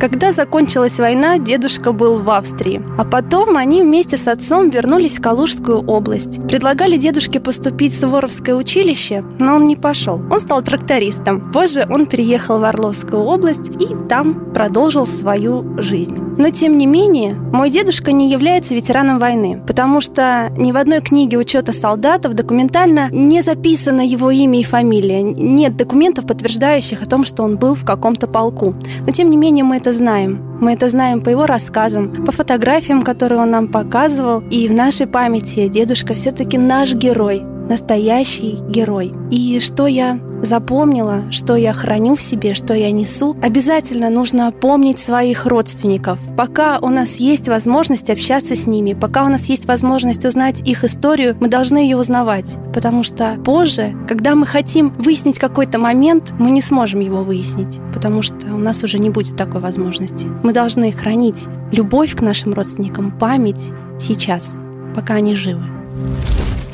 Когда 0.00 0.32
закончилась 0.32 0.98
война, 0.98 1.36
дедушка 1.36 1.92
был 1.92 2.20
в 2.20 2.30
Австрии. 2.30 2.82
А 2.96 3.04
потом 3.04 3.58
они 3.58 3.82
вместе 3.82 4.16
с 4.16 4.28
отцом 4.28 4.70
вернулись 4.70 5.18
в 5.18 5.22
Калужскую 5.22 5.80
область. 5.80 6.42
Предлагали 6.48 6.96
дедушке 6.96 7.38
поступить 7.38 7.92
в 7.92 8.00
Суворовское 8.00 8.54
училище, 8.54 9.22
но 9.38 9.56
он 9.56 9.66
не 9.66 9.76
пошел. 9.76 10.14
Он 10.30 10.40
стал 10.40 10.62
трактористом. 10.62 11.52
Позже 11.52 11.86
он 11.90 12.06
переехал 12.06 12.60
в 12.60 12.64
Орловскую 12.64 13.22
область 13.22 13.68
и 13.68 13.94
там 14.08 14.52
продолжил 14.54 15.04
свою 15.04 15.78
жизнь. 15.78 16.29
Но 16.38 16.50
тем 16.50 16.78
не 16.78 16.86
менее, 16.86 17.34
мой 17.34 17.70
дедушка 17.70 18.12
не 18.12 18.30
является 18.30 18.74
ветераном 18.74 19.18
войны, 19.18 19.60
потому 19.66 20.00
что 20.00 20.50
ни 20.56 20.72
в 20.72 20.76
одной 20.76 21.00
книге 21.00 21.38
учета 21.38 21.72
солдатов 21.72 22.34
документально 22.34 23.08
не 23.10 23.42
записано 23.42 24.00
его 24.00 24.30
имя 24.30 24.60
и 24.60 24.64
фамилия. 24.64 25.22
Нет 25.22 25.76
документов, 25.76 26.26
подтверждающих 26.26 27.02
о 27.02 27.06
том, 27.06 27.24
что 27.24 27.42
он 27.42 27.58
был 27.58 27.74
в 27.74 27.84
каком-то 27.84 28.26
полку. 28.26 28.74
Но 29.06 29.12
тем 29.12 29.30
не 29.30 29.36
менее 29.36 29.64
мы 29.64 29.76
это 29.76 29.92
знаем. 29.92 30.58
Мы 30.60 30.72
это 30.72 30.88
знаем 30.88 31.20
по 31.20 31.30
его 31.30 31.46
рассказам, 31.46 32.24
по 32.24 32.32
фотографиям, 32.32 33.02
которые 33.02 33.40
он 33.40 33.50
нам 33.50 33.68
показывал. 33.68 34.42
И 34.50 34.68
в 34.68 34.72
нашей 34.72 35.06
памяти 35.06 35.68
дедушка 35.68 36.14
все-таки 36.14 36.58
наш 36.58 36.92
герой, 36.94 37.42
настоящий 37.70 38.58
герой. 38.68 39.14
И 39.30 39.58
что 39.60 39.86
я 39.86 40.20
запомнила, 40.42 41.30
что 41.30 41.56
я 41.56 41.72
храню 41.72 42.16
в 42.16 42.22
себе, 42.22 42.52
что 42.52 42.74
я 42.74 42.90
несу, 42.90 43.36
обязательно 43.40 44.10
нужно 44.10 44.52
помнить 44.52 44.98
своих 44.98 45.46
родственников. 45.46 46.18
Пока 46.36 46.78
у 46.80 46.88
нас 46.88 47.16
есть 47.16 47.48
возможность 47.48 48.10
общаться 48.10 48.56
с 48.56 48.66
ними, 48.66 48.92
пока 48.92 49.24
у 49.24 49.28
нас 49.28 49.46
есть 49.46 49.66
возможность 49.66 50.24
узнать 50.24 50.60
их 50.68 50.84
историю, 50.84 51.36
мы 51.40 51.48
должны 51.48 51.78
ее 51.78 51.96
узнавать. 51.96 52.56
Потому 52.74 53.02
что 53.02 53.38
позже, 53.44 53.94
когда 54.08 54.34
мы 54.34 54.46
хотим 54.46 54.90
выяснить 54.98 55.38
какой-то 55.38 55.78
момент, 55.78 56.32
мы 56.38 56.50
не 56.50 56.60
сможем 56.60 57.00
его 57.00 57.22
выяснить, 57.22 57.78
потому 57.94 58.22
что 58.22 58.52
у 58.52 58.58
нас 58.58 58.82
уже 58.82 58.98
не 58.98 59.10
будет 59.10 59.36
такой 59.36 59.60
возможности. 59.60 60.26
Мы 60.42 60.52
должны 60.52 60.90
хранить 60.90 61.46
любовь 61.70 62.16
к 62.16 62.20
нашим 62.20 62.52
родственникам, 62.52 63.12
память 63.12 63.70
сейчас, 64.00 64.58
пока 64.94 65.14
они 65.14 65.36
живы. 65.36 65.62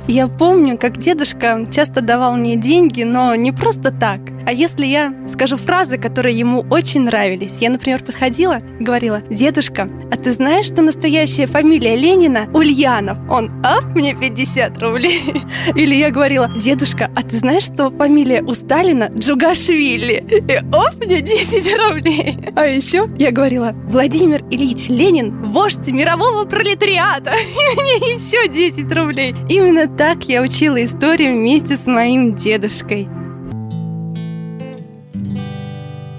Я 0.09 0.29
помню, 0.29 0.79
как 0.79 0.99
дедушка 0.99 1.65
часто 1.71 2.01
давал 2.01 2.37
мне 2.37 2.57
деньги, 2.57 3.03
но 3.03 3.35
не 3.35 3.53
просто 3.53 3.91
так– 3.91 4.21
а 4.47 4.53
если 4.53 4.87
я 4.87 5.13
скажу 5.27 5.57
фразы, 5.57 5.99
которые 5.99 6.39
ему 6.39 6.65
очень 6.71 7.03
нравились? 7.03 7.59
Я, 7.61 7.69
например, 7.69 8.03
подходила 8.05 8.59
и 8.79 8.85
говорила, 8.85 9.21
дедушка, 9.29 9.89
а 10.13 10.17
ты 10.17 10.31
знаешь, 10.31 10.67
что 10.67 10.83
настоящая 10.83 11.47
фамилия 11.47 11.97
Ленина 11.97 12.49
Ульянов? 12.55 13.19
Он, 13.29 13.51
ап, 13.65 13.85
мне 13.97 14.15
50 14.15 14.79
рублей. 14.79 15.21
Или 15.75 15.97
я 15.97 16.11
говорила, 16.11 16.49
дедушка, 16.57 17.11
а 17.17 17.25
ты 17.25 17.37
знаешь, 17.37 17.65
что 17.65 17.91
фамилия 17.91 18.41
у 18.43 18.55
Сталина 18.55 19.11
Джугашвили? 19.19 20.25
И 20.31 20.59
оп, 20.73 21.05
мне 21.05 21.21
10 21.21 21.77
рублей. 21.89 22.39
А 22.55 22.67
еще 22.67 23.09
я 23.19 23.33
говорила, 23.33 23.73
Владимир 23.89 24.45
Ильич 24.51 24.89
Ленин, 24.89 25.43
вождь 25.43 25.89
мирового 25.89 26.45
пролетариата. 26.45 27.33
И 27.35 27.81
мне 27.83 28.15
еще 28.15 28.47
10 28.47 28.95
рублей. 28.95 29.35
Именно 29.49 29.89
так 29.89 30.25
я 30.29 30.41
учила 30.41 30.85
историю 30.85 31.35
вместе 31.35 31.77
с 31.77 31.89
моим 31.89 32.37
дедушкой. 32.37 33.09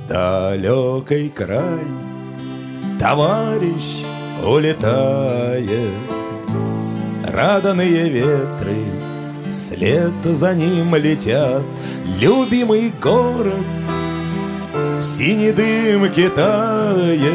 Далекий 0.08 1.30
край. 1.30 1.86
Товарищ 3.00 4.06
улетает 4.44 5.92
Раданные 7.24 8.10
ветры 8.10 8.78
След 9.50 10.14
за 10.24 10.54
ним 10.56 10.96
летят. 10.96 11.64
Любимый 12.20 12.92
город 13.02 13.54
В 15.00 15.02
синий 15.02 15.52
дым 15.52 16.08
тает. 16.36 17.32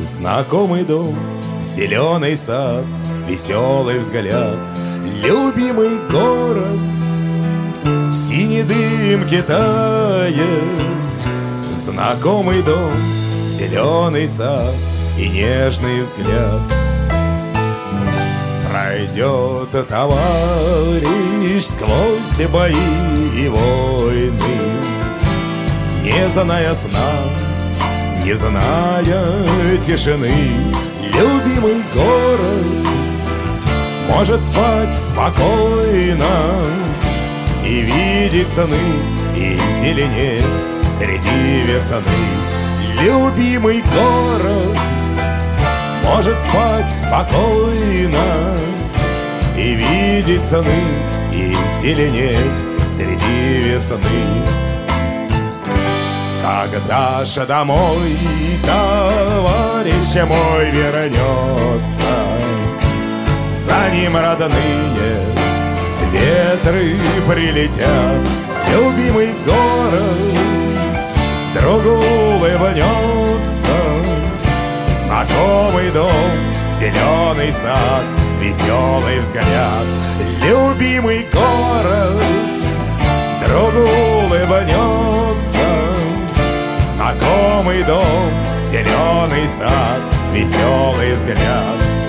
Знакомый 0.00 0.84
дом 0.84 1.16
Зеленый 1.60 2.36
сад 2.36 2.84
Веселый 3.28 3.98
взгляд. 3.98 4.58
Любимый 5.22 5.98
город 6.10 6.78
В 7.82 8.12
синий 8.14 8.62
дым 8.62 9.28
тает 9.46 11.07
Знакомый 11.78 12.60
дом, 12.62 12.90
зеленый 13.46 14.26
сад 14.26 14.74
и 15.16 15.28
нежный 15.28 16.02
взгляд. 16.02 16.60
Пройдет 18.68 19.86
товарищ 19.86 21.62
сквозь 21.62 22.48
бои 22.48 22.74
и 23.36 23.48
войны 23.48 24.32
Не 26.02 26.28
зная 26.28 26.74
сна, 26.74 27.12
не 28.24 28.34
зная 28.34 29.76
тишины. 29.80 30.34
Любимый 31.14 31.80
город 31.94 32.88
может 34.10 34.44
спать 34.44 34.96
спокойно 34.96 36.26
И 37.64 37.82
видеть 37.82 38.50
сны 38.50 38.76
и 39.36 39.56
зеленеть 39.70 40.57
среди 40.88 41.64
весны. 41.66 42.00
Любимый 43.02 43.82
город 43.82 44.78
может 46.04 46.40
спать 46.40 46.90
спокойно 46.90 48.56
И 49.56 49.74
видеть 49.74 50.46
сны 50.46 50.64
и 51.30 51.54
зеленеть 51.70 52.38
среди 52.82 53.68
весны. 53.68 53.98
Когда 56.42 57.24
же 57.24 57.44
домой 57.44 58.16
товарищ 58.64 60.26
мой 60.26 60.70
вернется 60.70 62.02
За 63.50 63.90
ним 63.90 64.16
родные 64.16 65.36
ветры 66.12 66.96
прилетят. 67.28 68.26
Любимый 68.72 69.34
город 69.44 70.47
другу 71.60 71.90
улыбнется. 71.90 73.68
Знакомый 74.88 75.90
дом, 75.90 76.10
зеленый 76.70 77.52
сад, 77.52 78.04
веселый 78.40 79.20
взгляд 79.20 79.86
Любимый 80.42 81.26
город. 81.32 82.22
Другу 83.46 83.88
улыбнется. 84.24 85.58
Знакомый 86.78 87.82
дом, 87.82 88.04
зеленый 88.62 89.48
сад, 89.48 90.00
веселый 90.32 91.14
взгляд 91.14 92.07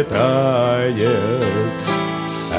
улетает. 0.00 1.08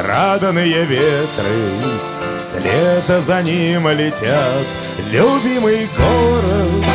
Радоные 0.05 0.85
ветры 0.85 2.37
вслед 2.37 3.23
за 3.23 3.41
ним 3.41 3.87
летят. 3.89 4.65
Любимый 5.11 5.87
город 5.97 6.85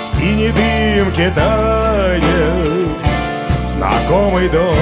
в 0.00 0.04
синей 0.04 0.52
дымке 0.52 1.30
тает. 1.34 2.22
Знакомый 3.60 4.48
дом, 4.48 4.76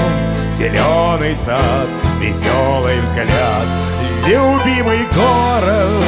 зеленый 0.49 1.35
сад, 1.35 1.87
веселый 2.19 2.99
взгляд. 3.01 3.67
Любимый 4.25 5.05
город 5.13 6.05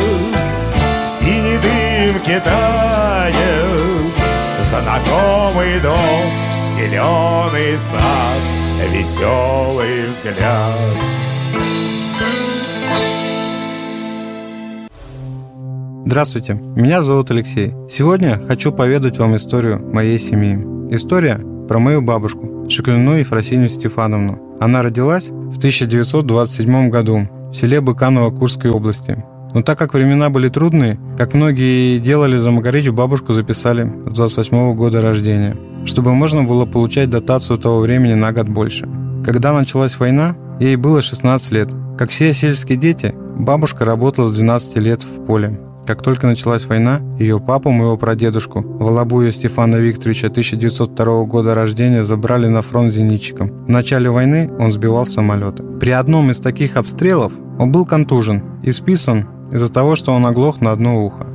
в 1.05 1.07
синей 1.07 1.57
дымке 1.57 2.39
тает. 2.39 4.32
Знакомый 4.73 5.79
дом, 5.81 5.95
зеленый 6.65 7.77
сад, 7.77 8.41
веселый 8.91 10.07
взгляд. 10.09 10.73
Здравствуйте, 16.07 16.55
меня 16.55 17.03
зовут 17.03 17.29
Алексей. 17.29 17.71
Сегодня 17.87 18.39
хочу 18.47 18.71
поведать 18.71 19.19
вам 19.19 19.35
историю 19.35 19.79
моей 19.93 20.17
семьи. 20.17 20.55
История 20.89 21.39
про 21.67 21.77
мою 21.77 22.01
бабушку, 22.01 22.67
Шеклину 22.67 23.13
Ефросинью 23.17 23.67
Стефановну. 23.67 24.57
Она 24.59 24.81
родилась 24.81 25.29
в 25.29 25.59
1927 25.59 26.89
году 26.89 27.27
в 27.51 27.53
селе 27.53 27.79
Быканово 27.79 28.31
Курской 28.31 28.71
области. 28.71 29.23
Но 29.53 29.61
так 29.61 29.77
как 29.77 29.93
времена 29.93 30.29
были 30.29 30.47
трудные, 30.47 30.99
как 31.17 31.33
многие 31.33 31.99
делали 31.99 32.37
за 32.37 32.51
Магаричу, 32.51 32.91
бабушку 32.91 33.33
записали 33.33 33.91
с 34.05 34.13
28 34.13 34.73
года 34.75 35.01
рождения, 35.01 35.55
чтобы 35.85 36.13
можно 36.13 36.43
было 36.43 36.65
получать 36.65 37.09
дотацию 37.09 37.57
того 37.57 37.79
времени 37.79 38.13
на 38.13 38.31
год 38.31 38.47
больше. 38.47 38.87
Когда 39.23 39.53
началась 39.53 39.99
война, 39.99 40.35
ей 40.59 40.75
было 40.75 41.01
16 41.01 41.51
лет. 41.51 41.69
Как 41.97 42.09
все 42.09 42.33
сельские 42.33 42.77
дети, 42.77 43.13
бабушка 43.37 43.85
работала 43.85 44.27
с 44.27 44.35
12 44.35 44.77
лет 44.77 45.03
в 45.03 45.25
поле. 45.25 45.59
Как 45.85 46.01
только 46.01 46.27
началась 46.27 46.65
война, 46.65 47.01
ее 47.19 47.39
папу, 47.39 47.69
моего 47.69 47.97
прадедушку, 47.97 48.61
Волобуя 48.61 49.31
Стефана 49.31 49.75
Викторовича 49.75 50.27
1902 50.27 51.25
года 51.25 51.53
рождения, 51.53 52.05
забрали 52.05 52.47
на 52.47 52.61
фронт 52.61 52.91
зенитчиком. 52.91 53.65
В 53.65 53.69
начале 53.69 54.09
войны 54.09 54.49
он 54.59 54.71
сбивал 54.71 55.05
самолеты. 55.05 55.63
При 55.81 55.91
одном 55.91 56.31
из 56.31 56.39
таких 56.39 56.77
обстрелов 56.77 57.33
он 57.59 57.71
был 57.71 57.85
контужен 57.85 58.43
и 58.63 58.71
списан 58.71 59.27
из-за 59.51 59.71
того, 59.71 59.95
что 59.95 60.11
он 60.13 60.25
оглох 60.25 60.61
на 60.61 60.71
одно 60.71 61.03
ухо. 61.03 61.25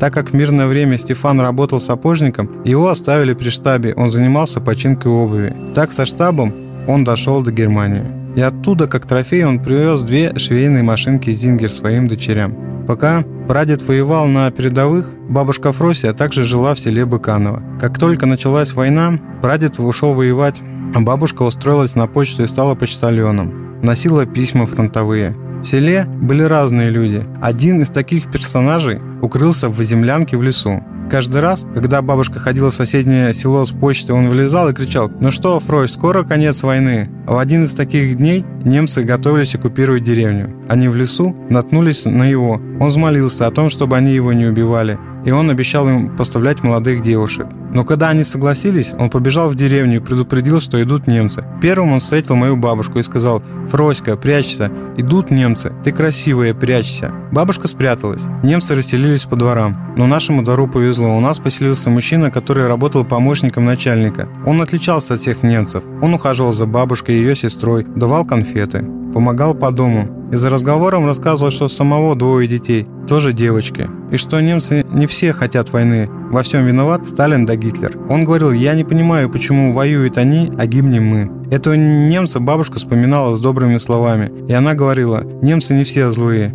Так 0.00 0.12
как 0.12 0.30
в 0.30 0.34
мирное 0.34 0.66
время 0.66 0.98
Стефан 0.98 1.40
работал 1.40 1.78
сапожником, 1.78 2.50
его 2.64 2.88
оставили 2.88 3.34
при 3.34 3.50
штабе, 3.50 3.94
он 3.94 4.10
занимался 4.10 4.60
починкой 4.60 5.12
обуви. 5.12 5.54
Так 5.74 5.92
со 5.92 6.06
штабом 6.06 6.52
он 6.88 7.04
дошел 7.04 7.40
до 7.42 7.52
Германии. 7.52 8.04
И 8.34 8.40
оттуда, 8.40 8.88
как 8.88 9.06
трофей, 9.06 9.44
он 9.44 9.60
привез 9.60 10.02
две 10.02 10.36
швейные 10.36 10.82
машинки 10.82 11.30
Зингер 11.30 11.70
своим 11.70 12.08
дочерям. 12.08 12.84
Пока 12.86 13.24
прадед 13.46 13.82
воевал 13.82 14.26
на 14.26 14.50
передовых, 14.50 15.14
бабушка 15.28 15.70
Фросия 15.70 16.12
также 16.12 16.42
жила 16.42 16.74
в 16.74 16.80
селе 16.80 17.04
Быканово. 17.04 17.62
Как 17.80 17.98
только 17.98 18.26
началась 18.26 18.72
война, 18.72 19.20
прадед 19.40 19.78
ушел 19.78 20.14
воевать, 20.14 20.60
а 20.94 21.00
бабушка 21.00 21.42
устроилась 21.42 21.94
на 21.94 22.06
почту 22.06 22.42
и 22.42 22.46
стала 22.48 22.74
почтальоном. 22.74 23.80
Носила 23.82 24.26
письма 24.26 24.66
фронтовые. 24.66 25.36
В 25.62 25.64
селе 25.64 26.04
были 26.04 26.42
разные 26.42 26.90
люди. 26.90 27.24
Один 27.40 27.82
из 27.82 27.88
таких 27.88 28.30
персонажей 28.32 29.00
укрылся 29.20 29.68
в 29.68 29.80
землянке 29.80 30.36
в 30.36 30.42
лесу. 30.42 30.82
Каждый 31.08 31.40
раз, 31.40 31.66
когда 31.72 32.02
бабушка 32.02 32.40
ходила 32.40 32.72
в 32.72 32.74
соседнее 32.74 33.32
село 33.32 33.64
с 33.64 33.70
почты, 33.70 34.12
он 34.12 34.28
вылезал 34.28 34.68
и 34.68 34.74
кричал 34.74 35.08
«Ну 35.20 35.30
что, 35.30 35.60
Фрой, 35.60 35.88
скоро 35.88 36.24
конец 36.24 36.64
войны». 36.64 37.08
В 37.26 37.38
один 37.38 37.62
из 37.62 37.74
таких 37.74 38.16
дней 38.16 38.44
немцы 38.64 39.04
готовились 39.04 39.54
оккупировать 39.54 40.02
деревню. 40.02 40.52
Они 40.68 40.88
в 40.88 40.96
лесу 40.96 41.36
наткнулись 41.48 42.06
на 42.06 42.24
его. 42.24 42.60
Он 42.80 42.88
взмолился 42.88 43.46
о 43.46 43.52
том, 43.52 43.68
чтобы 43.68 43.96
они 43.96 44.12
его 44.12 44.32
не 44.32 44.46
убивали 44.46 44.98
и 45.24 45.30
он 45.30 45.50
обещал 45.50 45.88
им 45.88 46.16
поставлять 46.16 46.62
молодых 46.62 47.02
девушек. 47.02 47.46
Но 47.72 47.84
когда 47.84 48.10
они 48.10 48.24
согласились, 48.24 48.92
он 48.98 49.08
побежал 49.08 49.48
в 49.48 49.54
деревню 49.54 49.96
и 49.96 50.00
предупредил, 50.00 50.60
что 50.60 50.82
идут 50.82 51.06
немцы. 51.06 51.44
Первым 51.60 51.92
он 51.92 52.00
встретил 52.00 52.36
мою 52.36 52.56
бабушку 52.56 52.98
и 52.98 53.02
сказал 53.02 53.42
«Фроська, 53.68 54.16
прячься, 54.16 54.70
идут 54.96 55.30
немцы, 55.30 55.72
ты 55.84 55.92
красивая, 55.92 56.54
прячься». 56.54 57.12
Бабушка 57.30 57.68
спряталась. 57.68 58.22
Немцы 58.42 58.74
расселились 58.74 59.24
по 59.24 59.36
дворам. 59.36 59.94
Но 59.96 60.06
нашему 60.06 60.42
двору 60.42 60.68
повезло, 60.68 61.16
у 61.16 61.20
нас 61.20 61.38
поселился 61.38 61.88
мужчина, 61.90 62.30
который 62.30 62.66
работал 62.66 63.04
помощником 63.04 63.64
начальника. 63.64 64.28
Он 64.44 64.60
отличался 64.60 65.14
от 65.14 65.20
всех 65.20 65.42
немцев. 65.42 65.82
Он 66.02 66.14
ухаживал 66.14 66.52
за 66.52 66.66
бабушкой 66.66 67.16
и 67.16 67.18
ее 67.18 67.34
сестрой, 67.34 67.84
давал 67.84 68.24
конфеты, 68.24 68.84
помогал 69.12 69.54
по 69.54 69.70
дому. 69.70 70.28
И 70.32 70.36
за 70.36 70.48
разговором 70.48 71.06
рассказывал, 71.06 71.50
что 71.50 71.68
самого 71.68 72.14
двое 72.16 72.48
детей, 72.48 72.86
тоже 73.06 73.32
девочки. 73.32 73.88
И 74.10 74.16
что 74.16 74.40
немцы 74.40 74.84
не 74.92 75.06
все 75.06 75.32
хотят 75.32 75.72
войны. 75.72 76.08
Во 76.30 76.42
всем 76.42 76.64
виноват 76.64 77.08
Сталин 77.08 77.46
да 77.46 77.56
Гитлер. 77.56 77.98
Он 78.08 78.24
говорил, 78.24 78.52
я 78.52 78.74
не 78.74 78.84
понимаю, 78.84 79.30
почему 79.30 79.72
воюют 79.72 80.18
они, 80.18 80.52
а 80.58 80.66
гибнем 80.66 81.04
мы. 81.04 81.30
Этого 81.50 81.74
немца 81.74 82.40
бабушка 82.40 82.78
вспоминала 82.78 83.34
с 83.34 83.40
добрыми 83.40 83.76
словами. 83.76 84.32
И 84.48 84.52
она 84.52 84.74
говорила, 84.74 85.22
немцы 85.42 85.74
не 85.74 85.84
все 85.84 86.10
злые. 86.10 86.54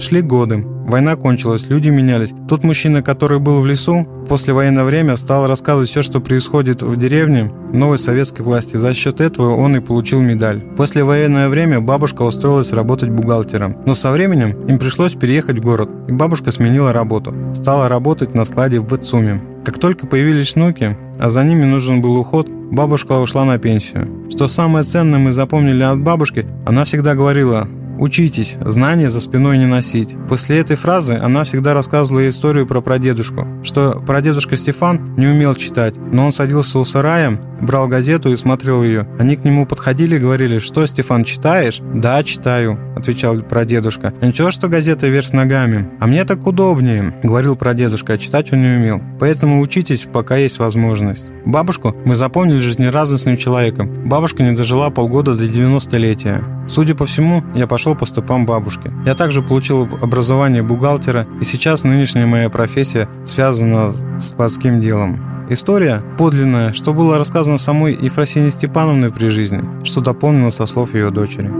Шли 0.00 0.22
годы. 0.22 0.64
Война 0.86 1.14
кончилась, 1.14 1.68
люди 1.68 1.90
менялись. 1.90 2.32
Тот 2.48 2.64
мужчина, 2.64 3.02
который 3.02 3.38
был 3.38 3.60
в 3.60 3.66
лесу, 3.66 4.08
после 4.28 4.54
военное 4.54 4.82
время 4.82 5.14
стал 5.16 5.46
рассказывать 5.46 5.90
все, 5.90 6.00
что 6.00 6.20
происходит 6.20 6.82
в 6.82 6.96
деревне 6.96 7.52
новой 7.70 7.98
советской 7.98 8.40
власти. 8.40 8.78
За 8.78 8.94
счет 8.94 9.20
этого 9.20 9.54
он 9.54 9.76
и 9.76 9.80
получил 9.80 10.20
медаль. 10.20 10.62
После 10.78 11.04
военное 11.04 11.50
время 11.50 11.82
бабушка 11.82 12.22
устроилась 12.22 12.72
работать 12.72 13.10
бухгалтером. 13.10 13.76
Но 13.84 13.92
со 13.92 14.10
временем 14.10 14.52
им 14.66 14.78
пришлось 14.78 15.14
переехать 15.14 15.58
в 15.58 15.62
город, 15.62 15.90
и 16.08 16.12
бабушка 16.12 16.50
сменила 16.50 16.94
работу. 16.94 17.34
Стала 17.52 17.88
работать 17.90 18.34
на 18.34 18.44
складе 18.46 18.80
в 18.80 18.88
ВЦУМе. 18.88 19.42
Как 19.66 19.78
только 19.78 20.06
появились 20.06 20.54
внуки, 20.54 20.96
а 21.18 21.28
за 21.28 21.44
ними 21.44 21.64
нужен 21.66 22.00
был 22.00 22.16
уход, 22.16 22.48
бабушка 22.50 23.20
ушла 23.20 23.44
на 23.44 23.58
пенсию. 23.58 24.08
Что 24.30 24.48
самое 24.48 24.82
ценное 24.82 25.18
мы 25.18 25.30
запомнили 25.30 25.82
от 25.82 26.02
бабушки, 26.02 26.46
она 26.64 26.84
всегда 26.84 27.14
говорила, 27.14 27.68
Учитесь, 28.00 28.56
знания 28.64 29.10
за 29.10 29.20
спиной 29.20 29.58
не 29.58 29.66
носить. 29.66 30.16
После 30.26 30.58
этой 30.58 30.74
фразы 30.74 31.20
она 31.22 31.44
всегда 31.44 31.74
рассказывала 31.74 32.26
историю 32.30 32.66
про 32.66 32.80
прадедушку, 32.80 33.46
что 33.62 34.02
прадедушка 34.06 34.56
Стефан 34.56 35.16
не 35.18 35.26
умел 35.26 35.54
читать, 35.54 35.96
но 35.98 36.24
он 36.24 36.32
садился 36.32 36.78
у 36.78 36.84
сарая, 36.86 37.38
брал 37.60 37.88
газету 37.88 38.30
и 38.30 38.36
смотрел 38.36 38.82
ее. 38.82 39.06
Они 39.18 39.36
к 39.36 39.44
нему 39.44 39.66
подходили 39.66 40.16
и 40.16 40.18
говорили, 40.18 40.58
что, 40.58 40.86
Стефан, 40.86 41.24
читаешь? 41.24 41.82
Да, 41.94 42.22
читаю, 42.22 42.78
отвечал 42.96 43.38
прадедушка. 43.42 44.14
Ничего, 44.22 44.50
что 44.50 44.68
газета 44.68 45.06
вверх 45.06 45.34
ногами. 45.34 45.90
А 46.00 46.06
мне 46.06 46.24
так 46.24 46.46
удобнее, 46.46 47.14
говорил 47.22 47.54
прадедушка, 47.54 48.14
а 48.14 48.18
читать 48.18 48.50
он 48.50 48.62
не 48.62 48.78
умел. 48.78 48.98
Поэтому 49.18 49.60
учитесь, 49.60 50.06
пока 50.10 50.36
есть 50.36 50.58
возможность. 50.58 51.26
Бабушку 51.44 51.94
мы 52.06 52.14
запомнили 52.14 52.60
жизнерадостным 52.60 53.36
человеком. 53.36 54.08
Бабушка 54.08 54.42
не 54.42 54.56
дожила 54.56 54.88
полгода 54.88 55.34
до 55.34 55.44
90-летия. 55.44 56.42
Судя 56.68 56.94
по 56.94 57.04
всему, 57.04 57.42
я 57.54 57.66
пошел 57.66 57.89
по 57.94 58.06
стопам 58.06 58.46
бабушки. 58.46 58.90
Я 59.04 59.14
также 59.14 59.42
получил 59.42 59.88
образование 60.02 60.62
бухгалтера, 60.62 61.26
и 61.40 61.44
сейчас 61.44 61.84
нынешняя 61.84 62.26
моя 62.26 62.48
профессия 62.48 63.08
связана 63.24 63.92
с 64.20 64.28
складским 64.28 64.80
делом. 64.80 65.46
История 65.48 66.02
подлинная, 66.16 66.72
что 66.72 66.92
было 66.94 67.18
рассказано 67.18 67.58
самой 67.58 67.94
Ефросине 68.00 68.50
Степановной 68.50 69.10
при 69.10 69.26
жизни, 69.26 69.84
что 69.84 70.00
дополнено 70.00 70.50
со 70.50 70.66
слов 70.66 70.94
ее 70.94 71.10
дочери. 71.10 71.50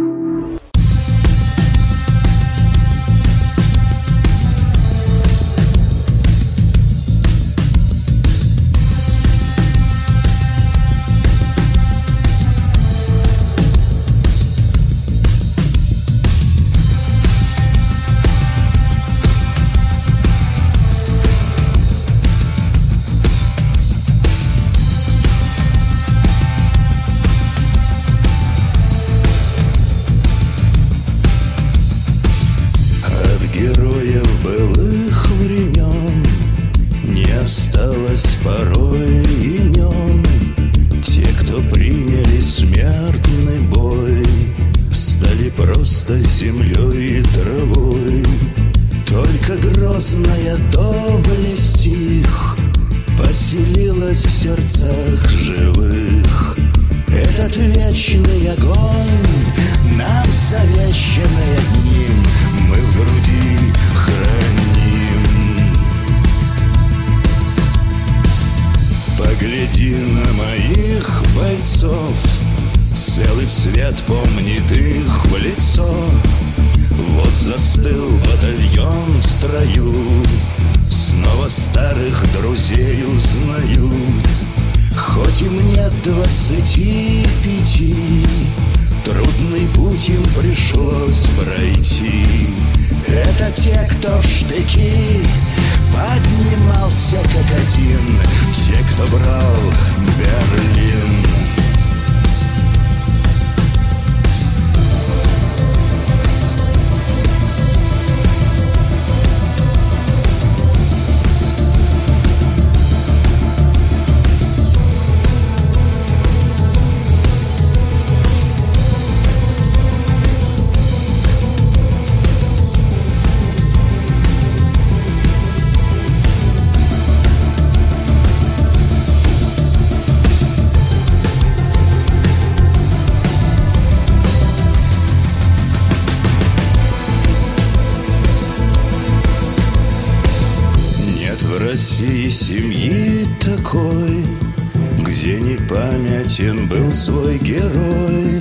Памятен 146.41 146.67
был 146.69 146.93
свой 146.93 147.39
герой 147.39 148.41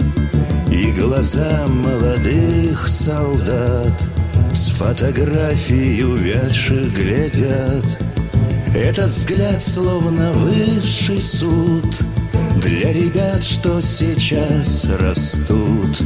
И 0.72 0.92
глаза 0.92 1.68
молодых 1.68 2.88
солдат 2.88 3.94
С 4.54 4.72
фотографий 4.72 6.04
увядших 6.04 6.94
глядят. 6.94 8.02
Этот 8.76 9.10
взгляд 9.10 9.62
словно 9.62 10.32
высший 10.34 11.20
суд 11.20 12.04
Для 12.58 12.94
ребят, 12.94 13.44
что 13.44 13.82
сейчас 13.82 14.90
растут. 15.00 16.02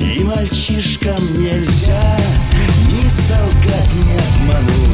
И 0.00 0.22
мальчишкам 0.22 1.42
нельзя 1.42 2.18
Ни 2.88 3.08
солгать, 3.08 3.94
ни 3.94 4.50
обмануть 4.52 4.84